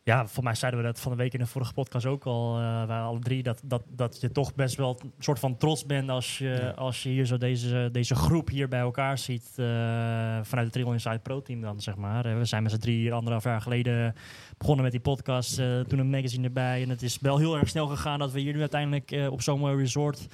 [0.03, 2.59] ja, voor mij zeiden we dat van de week in de vorige podcast ook al,
[2.59, 5.87] eh wij alle drie, dat, dat, dat je toch best wel een soort van trots
[5.87, 6.71] bent als je, Ja.
[6.71, 9.51] als je hier zo deze, deze groep hier bij elkaar ziet
[10.43, 12.39] vanuit het Trial Inside Pro Team dan, zeg maar.
[12.39, 14.15] We zijn met z'n drie hier anderhalf jaar geleden
[14.59, 15.57] begonnen met die podcast,
[15.89, 18.53] toen een magazine erbij en het is wel heel erg snel gegaan dat we hier
[18.53, 20.27] nu uiteindelijk op zo'n mooi resort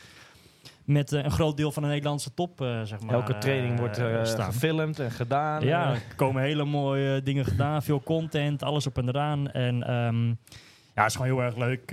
[0.85, 3.14] met eh, een groot deel van de Nederlandse top, eh, zeg maar.
[3.14, 3.99] Elke training eh, wordt
[4.45, 5.62] gefilmd en gedaan.
[5.64, 9.51] Ja, er komen hele mooie dingen gedaan, veel content, alles op en eraan.
[9.51, 10.27] En ehm,
[10.95, 11.90] ja, het is gewoon heel erg leuk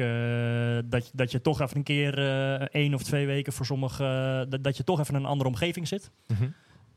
[0.89, 4.49] dat, je- dat je toch even een keer eh één of twee weken voor sommigen,
[4.49, 6.11] dat, dat je toch even in een andere omgeving zit.
[6.27, 6.43] mhm.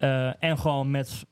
[0.02, 1.26] Eh, en gewoon met,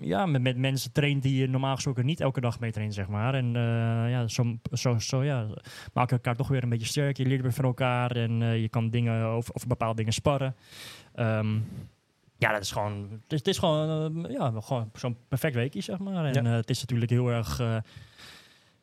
[0.00, 3.08] ja, met, met mensen traint die je normaal gesproken niet elke dag mee traint, zeg
[3.08, 3.34] maar.
[3.34, 5.46] En eh, ja, zo, zo, zo ja,
[5.92, 7.16] maak je elkaar toch weer een beetje sterk.
[7.16, 10.54] Je leert weer van elkaar en eh, je kan dingen over, over bepaalde dingen sparren.
[11.14, 11.54] Ehm,
[12.36, 15.98] ja, dat is gewoon, het is, het is gewoon, ja, gewoon zo'n perfect weekje, zeg
[15.98, 16.24] maar.
[16.24, 16.50] En Ja.
[16.50, 17.60] het is natuurlijk heel erg...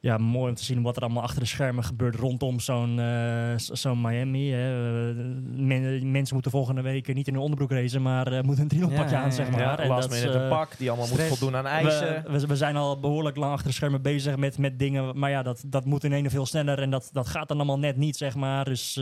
[0.02, 3.54] ja, mooi om te zien wat er allemaal achter de schermen gebeurt rondom zo'n eh,
[3.56, 4.52] zo'n Miami.
[4.52, 5.10] Hè.
[5.10, 5.16] Eh,
[5.52, 9.16] men- mensen moeten volgende week niet in hun onderbroek racen, maar eh, moeten een triompakje
[9.16, 9.60] Ja, aan, zeg maar.
[9.60, 11.38] Ja, En last dat is, minute een pak die allemaal moet stress.
[11.38, 12.24] voldoen aan eisen.
[12.32, 15.20] we, we, we zijn al behoorlijk lang achter de schermen bezig met, met dingen.
[15.20, 16.80] Maar ja, dat, dat moet in ene veel sneller.
[16.82, 18.66] En dat, dat gaat dan allemaal net niet, zeg maar.
[18.66, 18.94] Dus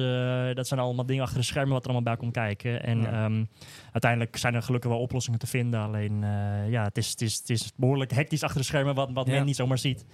[0.53, 2.83] dat zijn allemaal dingen achter de schermen wat er allemaal bij komt kijken.
[2.83, 3.25] En Ja.
[3.25, 3.43] ehm,
[3.91, 5.79] uiteindelijk zijn er gelukkig wel oplossingen te vinden.
[5.79, 6.19] Alleen,
[6.69, 9.45] ja, het is, het, is, het is behoorlijk hectisch achter de schermen wat, wat men
[9.45, 10.05] niet zomaar ziet.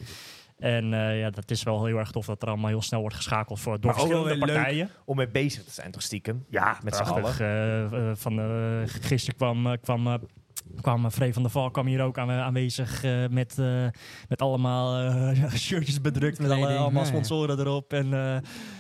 [0.60, 3.16] En eh, ja, dat is wel heel erg tof dat er allemaal heel snel wordt
[3.16, 4.90] geschakeld voor, door Maar ook wel verschillende partijen.
[5.06, 6.46] Om mee bezig te zijn, toch stiekem?
[6.50, 7.04] Ja, met z'n.
[7.04, 8.46] Eh, eh, van, eh,
[8.86, 10.18] gisteren kwam, kwam,
[10.82, 13.86] kwam Free van der Val kwam hier ook aan, aanwezig eh, met, eh,
[14.28, 17.08] met allemaal eh, shirtjes bedrukt met alle, allemaal ja.
[17.08, 17.94] sponsoren erop.
[17.94, 18.34] En eh,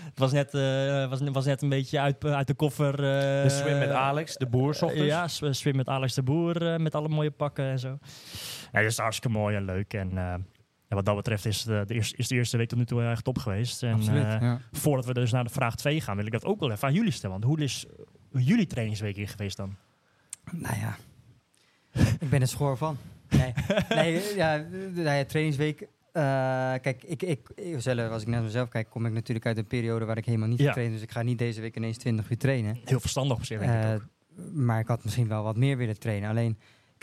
[0.05, 2.93] het was net, eh, was, was net een beetje uit, uit de koffer.
[2.93, 5.03] eh, De swim met Alex, de boer, ochtends.
[5.05, 7.97] ja, sw- swim met Alex de Boer met alle mooie pakken en zo.
[8.71, 9.93] Ja, dat is hartstikke mooi en leuk.
[9.93, 10.11] En
[10.93, 13.03] eh, wat dat betreft is de, de eerste, is de eerste week tot nu toe
[13.03, 13.83] echt top geweest.
[13.83, 14.23] En, Absoluut.
[14.23, 14.59] eh, ja.
[14.71, 16.93] Voordat we dus naar de vraag 2 gaan, wil ik dat ook wel even aan
[16.93, 17.39] jullie stellen.
[17.39, 17.85] Want hoe is
[18.31, 19.75] jullie trainingsweek hier geweest dan?
[20.51, 20.97] Nou ja,
[22.19, 22.97] ik ben er schoor van.
[23.29, 23.53] Nee,
[23.89, 25.81] nee ja, de, ja, trainingsweek.
[26.11, 26.21] eh,
[26.81, 27.39] kijk, ik, ik,
[27.77, 30.47] zelf, als ik naar mezelf kijk, kom ik natuurlijk uit een periode waar ik helemaal
[30.47, 30.67] niet Ja.
[30.67, 30.93] getraind.
[30.93, 32.77] Dus ik ga niet deze week ineens 20 uur trainen.
[32.85, 33.93] Heel verstandig op zich, Eh,
[34.53, 36.29] maar ik had misschien wel wat meer willen trainen.
[36.29, 36.57] Alleen,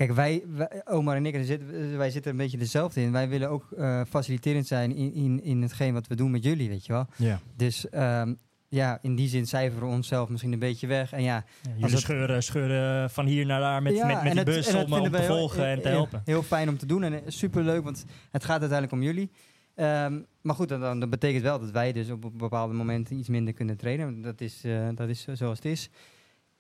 [0.07, 3.13] kijk, wij, wij Omar en ik, er zitten- wij zitten een beetje dezelfde in.
[3.13, 6.69] Wij willen ook eh, faciliterend zijn in, in, in hetgeen wat we doen met jullie,
[6.69, 7.07] weet je wel.
[7.17, 7.41] Ja.
[7.57, 8.35] Dus ehm,
[8.69, 11.13] ja, in die zin cijferen we onszelf misschien een beetje weg.
[11.13, 11.45] En ja,
[11.77, 14.67] jullie scheuren, scheuren van hier naar daar met, Ja, met, met en die het- bus
[14.75, 16.23] en om, te heel- volgen en te helpen.
[16.25, 19.31] Heel fijn om te doen en super leuk, want het gaat uiteindelijk om jullie.
[19.75, 23.29] Ehm, maar goed, dan, dan, dat betekent wel dat wij dus op bepaalde momenten iets
[23.29, 24.23] minder kunnen trainen.
[24.23, 25.91] Dat is, eh, dat is zoals het is.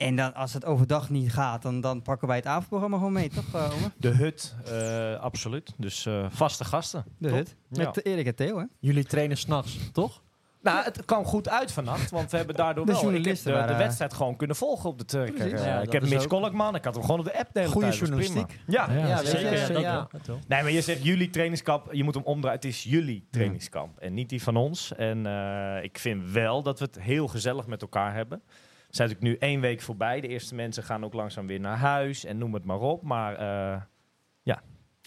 [0.00, 3.28] En dan, als het overdag niet gaat, dan, dan pakken wij het avondprogramma gewoon mee,
[3.28, 3.90] toch, uh, Omer?
[3.96, 5.72] De hut, eh, absoluut.
[5.76, 7.04] Dus eh, vaste gasten.
[7.18, 7.36] De Top.
[7.36, 7.56] hut.
[7.68, 7.84] Ja.
[7.84, 8.64] Met Erik en Theo, hè?
[8.78, 10.22] Jullie trainen s'nachts, toch?
[10.62, 13.66] Nou, het kwam goed uit vannacht, want we hebben daardoor De wel ik heb journalisten
[13.66, 15.34] de, de wedstrijd gewoon kunnen volgen op de Turk.
[15.34, 15.60] Precies.
[15.60, 17.72] Eh, Ja, ik heb Mitch Kolkman, ik had hem gewoon op de app de hele
[17.72, 18.00] Goeie tijd.
[18.00, 18.34] dat was prima.
[18.34, 18.74] journalistiek.
[18.74, 18.90] Ja.
[18.92, 20.08] Ja, Ja, zeker.
[20.48, 22.60] Nee, maar je zegt jullie trainingskamp, je moet hem omdraaien.
[22.60, 24.94] Het is jullie trainingskamp en niet die van ons.
[24.94, 28.42] En eh, ik vind wel dat we het heel gezellig met elkaar hebben.
[28.90, 30.20] Zijn natuurlijk nu één week voorbij.
[30.20, 33.03] De eerste mensen gaan ook langzaam weer naar huis en noem het maar op.
[33.03, 33.83] Maar eh,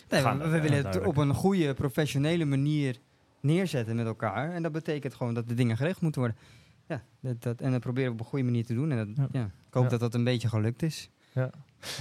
[0.09, 1.07] Nee, Gaan we, ja, willen het duidelijk.
[1.07, 2.99] op een goede, professionele manier
[3.39, 4.51] neerzetten met elkaar.
[4.53, 6.39] En dat betekent gewoon dat de dingen geregeld moeten worden.
[6.87, 8.91] ja, dat, dat, en dat proberen we op een goede manier te doen.
[8.91, 9.39] En dat, Ja.
[9.39, 9.45] ja.
[9.45, 9.89] ik hoop Ja.
[9.89, 11.09] dat dat een beetje gelukt is.
[11.33, 11.41] Ja.
[11.41, 11.51] Ja.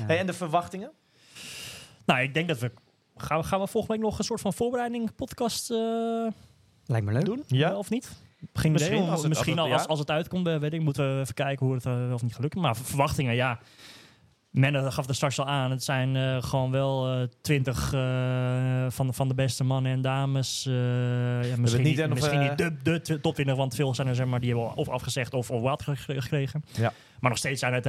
[0.06, 0.90] Hey, en de verwachtingen?
[2.06, 2.72] Nou, ik denk dat we...
[3.16, 5.76] Gaan we, gaan we volgende week nog een soort van voorbereiding podcast eh,
[6.86, 7.24] Lijkt me leuk.
[7.24, 7.42] doen?
[7.46, 7.70] Ja.
[7.70, 8.10] Eh, of niet?
[8.52, 11.14] Misschien, als het- Misschien als al het- als, als het uitkomt, eh, weet ik, moeten
[11.14, 12.54] we even kijken hoe het eh, wel of niet gelukt.
[12.54, 13.58] Maar verwachtingen, ja.
[14.50, 15.70] Men gaf er straks al aan.
[15.70, 17.88] Het zijn eh, gewoon wel twintig
[18.88, 20.62] van, de- van de beste mannen en dames.
[20.64, 24.26] ja, misschien niet misschien niet de, de tw- top 20, want veel zijn er zeg
[24.26, 26.64] maar, die hebben of afgezegd of, of wild gek- gekregen.
[26.72, 26.92] Ja.
[27.20, 27.84] Maar nog steeds zijn het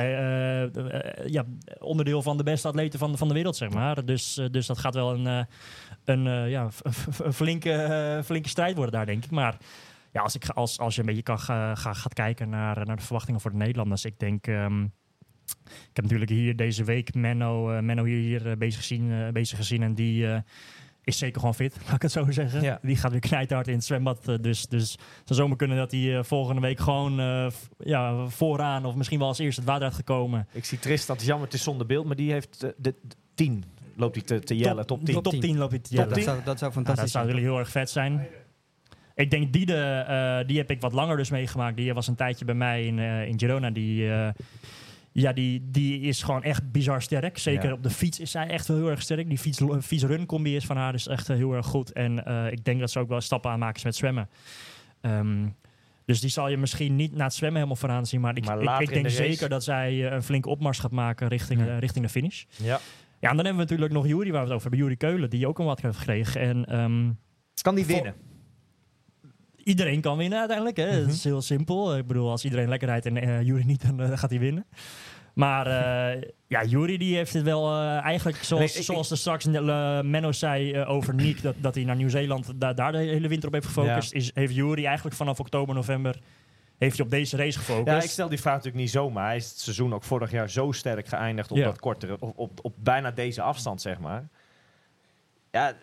[1.31, 1.43] ja,
[1.79, 4.05] onderdeel van de beste atleten van, van de wereld, zeg maar.
[4.05, 5.47] Dus, dus dat gaat wel een,
[6.05, 6.67] een, ja,
[7.23, 9.31] een flinke, flinke strijd worden daar, denk ik.
[9.31, 9.57] Maar
[10.13, 12.95] ja, als, ik, als, als je een beetje kan ga, ga, gaat kijken naar, naar
[12.95, 14.05] de verwachtingen voor de Nederlanders.
[14.05, 14.47] Ik denk...
[14.47, 14.83] ehm,
[15.63, 19.31] ik heb natuurlijk hier deze week Menno, eh, Menno hier, hier eh, bezig, gezien, eh,
[19.31, 19.83] bezig gezien.
[19.83, 20.39] En die eh,
[21.03, 22.61] is zeker gewoon fit, laat ik het zo zeggen.
[22.61, 22.79] Ja.
[22.81, 24.25] Die gaat weer knijthard in het zwembad.
[24.41, 27.47] dus, dus het zou zomaar kunnen dat hij eh, volgende week gewoon eh,
[27.77, 28.85] ja, vooraan...
[28.85, 30.47] of misschien wel als eerste het water uitgekomen.
[30.51, 32.95] Ik zie Tristan, het is jammer, het is zonder beeld, maar die heeft de, de
[33.33, 33.63] tien.
[33.95, 35.21] Loopt hij te, te jellen, top 10.
[35.21, 36.13] Top 10 loopt hij te Top jellen.
[36.13, 37.35] dat, zou, dat zou fantastisch dat zou zijn.
[37.35, 38.27] jullie heel erg vet zijn.
[39.15, 41.75] Ik denk die, de, eh, die heb ik wat langer dus meegemaakt.
[41.77, 43.69] Die was een tijdje bij mij in, eh, in Girona.
[43.69, 44.29] Die, eh,
[45.11, 47.37] ja, die, die is gewoon echt bizar sterk.
[47.37, 47.73] Zeker Ja.
[47.73, 49.27] op de fiets is zij echt wel heel erg sterk.
[49.29, 51.91] Die fiets- fiets-run combi is van haar dus echt heel erg goed.
[51.91, 52.17] En
[52.51, 54.29] ik denk dat ze ook wel stappen aanmaken met zwemmen.
[55.01, 55.45] Ehm,
[56.05, 58.21] dus die zal je misschien niet na het zwemmen helemaal vooraan zien.
[58.21, 61.65] Maar ik, Maar ik, denk de zeker dat zij een flinke opmars gaat maken richting,
[61.65, 61.79] Ja.
[61.79, 62.43] richting de finish.
[62.57, 62.79] Ja.
[63.19, 64.79] Ja, en dan hebben we natuurlijk nog Jury waar we het over hebben.
[64.79, 66.41] Jury Keulen, die ook een wat heeft gekregen.
[66.41, 67.09] En ehm,
[67.61, 68.13] Kan die winnen?
[69.63, 70.77] Iedereen kan winnen uiteindelijk.
[70.77, 70.85] Hè?
[70.85, 71.97] Het is heel simpel.
[71.97, 74.65] Ik bedoel, als iedereen lekker rijdt en eh Jury niet, dan eh, gaat hij winnen.
[75.33, 79.45] Maar eh, ja, Jury die heeft het wel eigenlijk, zoals, Nee, ik- zoals er straks
[79.47, 83.47] eh, Menno zei over Nick, dat, dat hij naar Nieuw-Zeeland da- daar de hele winter
[83.47, 86.19] op heeft gefocust, is, heeft Jury eigenlijk vanaf oktober, november,
[86.77, 87.87] heeft hij op deze race gefocust.
[87.97, 89.25] Ja, ik stel die vraag natuurlijk niet zomaar.
[89.25, 91.63] Hij is het seizoen ook vorig jaar zo sterk geëindigd op Ja.
[91.63, 94.27] dat kortere, op, op, op bijna deze afstand, zeg maar.
[95.51, 95.73] Ja,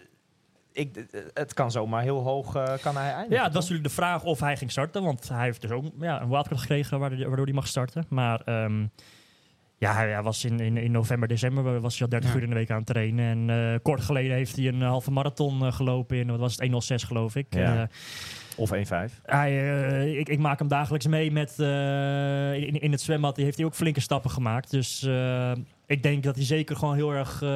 [0.72, 3.36] ik, het kan zomaar heel hoog uh, kan hij eindigen.
[3.36, 5.02] Ja, het was natuurlijk de vraag of hij ging starten.
[5.02, 8.04] Want hij heeft dus ook ja, een wildcard gekregen waardoor, hij mag starten.
[8.08, 8.90] Maar um,
[9.78, 12.36] ja, hij, was in, in, in november, december was hij al 30 ja.
[12.36, 13.48] uur in de week aan het trainen.
[13.48, 16.60] En uh, kort geleden heeft hij een halve marathon uh, gelopen in, wat was het,
[16.60, 17.46] 106 geloof ik.
[17.54, 17.76] Ja.
[17.76, 17.82] Uh,
[18.56, 18.80] of 1,5.
[19.22, 23.34] Hij, ik, ik, maak hem dagelijks mee met, uh, in, in, het zwembad.
[23.34, 24.70] Die heeft hij ook flinke stappen gemaakt.
[24.70, 25.52] Dus uh,
[25.90, 27.48] ik denk dat hij zeker gewoon heel erg uh,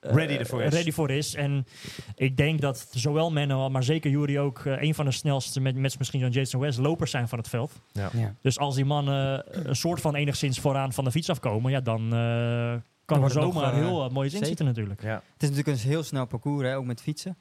[0.00, 0.72] ready, ervoor is.
[0.72, 1.34] ready voor is.
[1.34, 1.66] En
[2.14, 5.98] ik denk dat zowel Menno, maar zeker Jury ook een van de snelste, met, met
[5.98, 7.72] misschien zo'n Jason West, lopers zijn van het veld.
[7.92, 8.10] Ja.
[8.12, 8.34] Ja.
[8.40, 12.08] Dus als die mannen een soort van enigszins vooraan van de fiets afkomen, ja, dan
[13.04, 15.02] kan er zomaar nog, heel mooie zin zitten natuurlijk.
[15.02, 15.14] Ja.
[15.14, 17.36] Het is natuurlijk een heel snel parcours, hè, ook met fietsen.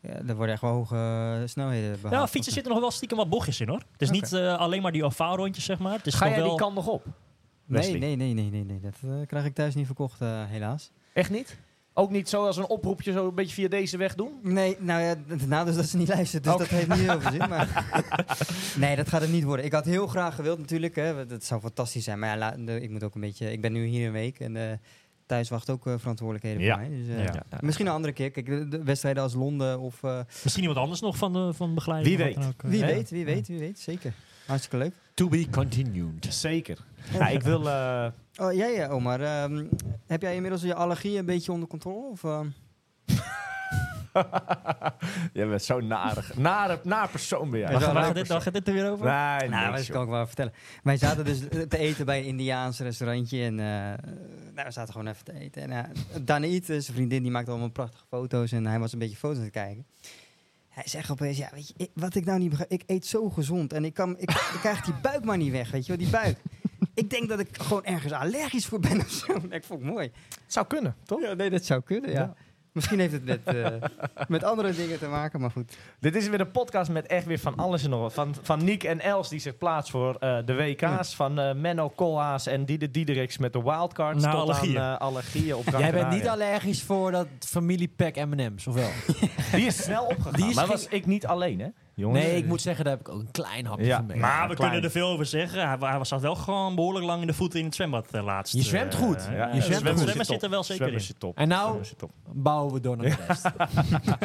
[0.00, 2.20] Ja, er worden echt wel hoge snelheden behaald.
[2.20, 3.82] Ja, fietsen zitten nog wel stiekem wat bochtjes in hoor.
[3.92, 4.20] Het is okay.
[4.20, 5.96] niet uh, alleen maar die ovaalrondjes, zeg maar.
[5.96, 6.48] Het is Ga jij wel...
[6.48, 7.06] die kant nog op?
[7.66, 8.80] Nee, nee, nee, nee, nee, nee.
[8.80, 10.90] Dat uh, krijg ik thuis niet verkocht, uh, helaas.
[11.12, 11.56] Echt niet?
[11.96, 14.32] Ook niet zo als een oproepje zo een beetje via deze weg doen?
[14.42, 16.66] Nee, nou ja, het nadeel is dat ze niet luistert, dus okay.
[16.66, 17.48] dat heeft niet heel veel zin.
[17.48, 17.86] Maar
[18.86, 19.64] nee, dat gaat het niet worden.
[19.64, 21.26] Ik had heel graag gewild natuurlijk, hè.
[21.26, 22.18] dat zou fantastisch zijn.
[22.18, 24.62] Maar ja, ik moet ook een beetje, ik ben nu hier een week en uh,
[25.26, 26.78] thuis wacht ook uh, verantwoordelijkheden ja.
[26.78, 26.98] voor mij.
[26.98, 27.32] Dus, uh, ja.
[27.50, 27.58] Ja.
[27.60, 28.30] Misschien een andere keer.
[28.30, 30.02] Kijk, de, de wedstrijden als Londen of...
[30.02, 32.16] Uh, misschien iemand anders nog van, de, van begeleiding.
[32.16, 32.46] Wie weet.
[32.46, 32.86] Ook, wie ja.
[32.86, 33.78] weet, wie weet, wie weet.
[33.78, 34.12] Zeker.
[34.46, 34.94] Hartstikke leuk.
[35.14, 36.26] To be continued.
[36.34, 36.78] Zeker.
[37.18, 37.66] ja, ik wil...
[37.66, 38.06] Uh...
[38.36, 39.42] Oh, ja, ja, Omar.
[39.42, 39.68] Um,
[40.06, 42.10] heb jij inmiddels je allergie een beetje onder controle?
[42.10, 42.40] Of, uh...
[45.32, 46.36] je bent zo narig.
[46.36, 47.72] Nare, naar persoon ben jij.
[47.72, 49.06] Waar gaat dit, gaat dit er weer over?
[49.06, 50.52] Nee, nou, dat kan ik wel vertellen.
[50.82, 53.42] Wij zaten dus te eten bij een Indiaans restaurantje.
[53.42, 53.66] En uh,
[54.54, 55.62] nou, we zaten gewoon even te eten.
[55.62, 58.52] En uh, Daniet, zijn vriendin, die maakte allemaal prachtige foto's.
[58.52, 59.86] En hij was een beetje foto's aan het kijken.
[60.74, 63.30] Hij zegt opeens, ja, weet je, ik, wat ik nou niet begrijp, ik eet zo
[63.30, 66.02] gezond en ik, kan, ik, ik krijg die buik maar niet weg, weet je wel,
[66.02, 66.38] die buik.
[66.94, 69.32] Ik denk dat ik gewoon ergens allergisch voor ben of zo.
[69.50, 70.12] Ik vond het mooi.
[70.28, 71.20] Het zou kunnen, toch?
[71.20, 72.20] Ja, nee, dat zou kunnen, ja.
[72.20, 72.34] ja.
[72.74, 73.66] Misschien heeft het met, uh,
[74.28, 75.76] met andere dingen te maken, maar goed.
[76.00, 78.12] Dit is weer een podcast met echt weer van alles en nog wat.
[78.12, 80.80] Van, van Niek en Els die zich plaatst voor uh, de WK's.
[80.80, 81.04] Ja.
[81.04, 84.22] Van uh, Menno Koolhaas en Diede Diedericks met de wildcards.
[84.22, 84.78] Nou, tot allergieën.
[84.78, 88.90] aan allergieën op Jij bent niet allergisch voor dat familiepack M&M's, of wel?
[89.52, 91.68] Die is snel opgegaan, Die is maar was ik niet alleen, hè?
[91.94, 92.24] Jongens.
[92.24, 94.16] Nee, ik moet zeggen, daar heb ik ook een klein hapje ja, van mee.
[94.16, 94.70] Maar we klein.
[94.70, 95.68] kunnen er veel over zeggen.
[95.68, 98.54] Hij, hij zat wel gewoon behoorlijk lang in de voeten in het zwembad uh, laatst.
[98.54, 99.28] Je zwemt goed.
[99.30, 100.02] Uh, ja, je zwemt zwemmen, goed.
[100.02, 101.02] zwemmen zit er wel zeker in.
[101.18, 101.36] Top.
[101.36, 101.80] En nou
[102.32, 103.50] bouwen we door naar de rest.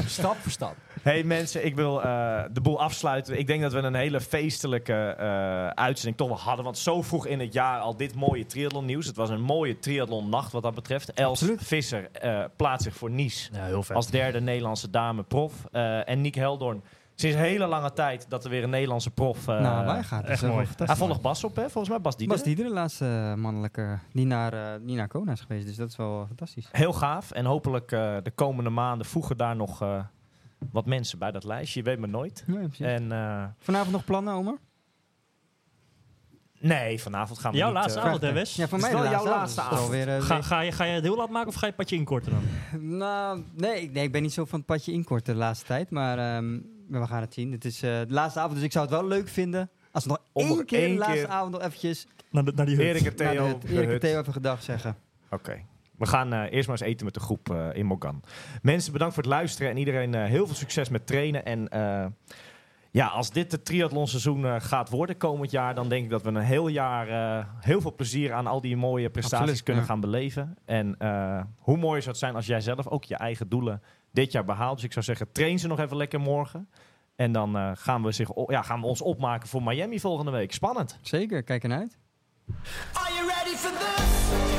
[0.20, 0.76] stap voor stap.
[1.01, 3.39] Hey mensen, ik wil uh, de boel afsluiten.
[3.39, 6.65] Ik denk dat we een hele feestelijke uh, uitzending toch wel hadden.
[6.65, 9.05] Want zo vroeg in het jaar al dit mooie triathlon nieuws.
[9.05, 11.13] Het was een mooie triathlon nacht wat dat betreft.
[11.13, 11.63] Els Absoluut.
[11.63, 13.95] Visser uh, plaatst zich voor Nice ja, heel vet.
[13.95, 15.53] als derde Nederlandse dame prof.
[15.72, 16.84] Uh, en Nick Heldoorn
[17.20, 19.47] Sinds een hele lange tijd dat er weer een Nederlandse prof...
[19.47, 20.22] eh, nou, wij gaan.
[20.22, 20.65] Dat echt mooi.
[20.65, 20.88] fantastisch.
[20.88, 21.61] hij volgt Bas op, hè?
[21.61, 22.36] Volgens mij Bas Dieder.
[22.36, 25.67] Bas Dieder, de laatste eh, mannelijke, die naar, eh, die naar Kona is geweest.
[25.67, 26.67] Dus dat is wel fantastisch.
[26.72, 27.32] Heel gaaf.
[27.32, 29.99] En hopelijk eh, de komende maanden voegen daar nog eh,
[30.72, 31.80] wat mensen bij dat lijstje.
[31.80, 32.43] Je weet maar nooit.
[32.47, 32.70] Nee.
[32.80, 34.57] En eh, Vanavond nog plannen, Omar?
[36.59, 37.78] nee, vanavond gaan we Jouw niet...
[37.78, 38.55] laatste avond, hè, Wes?
[38.55, 39.93] Ja, voor mij wel jouw laatste avond.
[40.24, 42.32] Ga, ga, je, ga je het heel laat maken of ga je het padje inkorten
[42.32, 42.97] dan?
[42.97, 45.89] Nou, nee ik, nee, ik ben niet zo van het padje inkorten de laatste tijd.
[45.89, 46.43] Maar
[46.89, 47.51] we gaan het zien.
[47.51, 49.69] Het is eh, de laatste avond, dus ik zou het wel leuk vinden...
[49.91, 52.07] als we nog Om nog één keer één de laatste keer- avond nog eventjes...
[52.31, 52.85] Naar, de, naar die hut.
[52.85, 53.45] Erik en naar de Theo.
[53.47, 54.01] hut- de Erik en hut.
[54.01, 54.95] Theo even gedag zeggen.
[55.29, 55.61] Oké.
[55.97, 58.23] We gaan eh, eerst maar eens eten met de groep eh, in Mogan.
[58.61, 59.71] Mensen, bedankt voor het luisteren.
[59.71, 61.45] En iedereen eh, heel veel succes met trainen.
[61.45, 62.05] En eh,
[62.91, 65.75] ja, als dit het triathlonseizoen eh, gaat worden komend jaar...
[65.75, 67.07] dan denk ik dat we een heel jaar
[67.39, 69.89] eh, heel veel plezier aan al die mooie prestaties Absoluut, kunnen ja.
[69.89, 70.57] gaan beleven.
[70.65, 73.81] En eh, hoe mooi zou het zijn als jij zelf ook je eigen doelen
[74.12, 74.76] dit jaar behaalt.
[74.76, 76.70] Dus ik zou zeggen, train ze nog even lekker morgen.
[77.16, 80.53] En dan eh, gaan, we zich, ja, gaan we ons opmaken voor Miami volgende week.
[80.53, 80.99] Spannend.
[81.01, 81.97] Zeker, kijk ernaar uit.
[82.93, 84.59] Are you ready for this?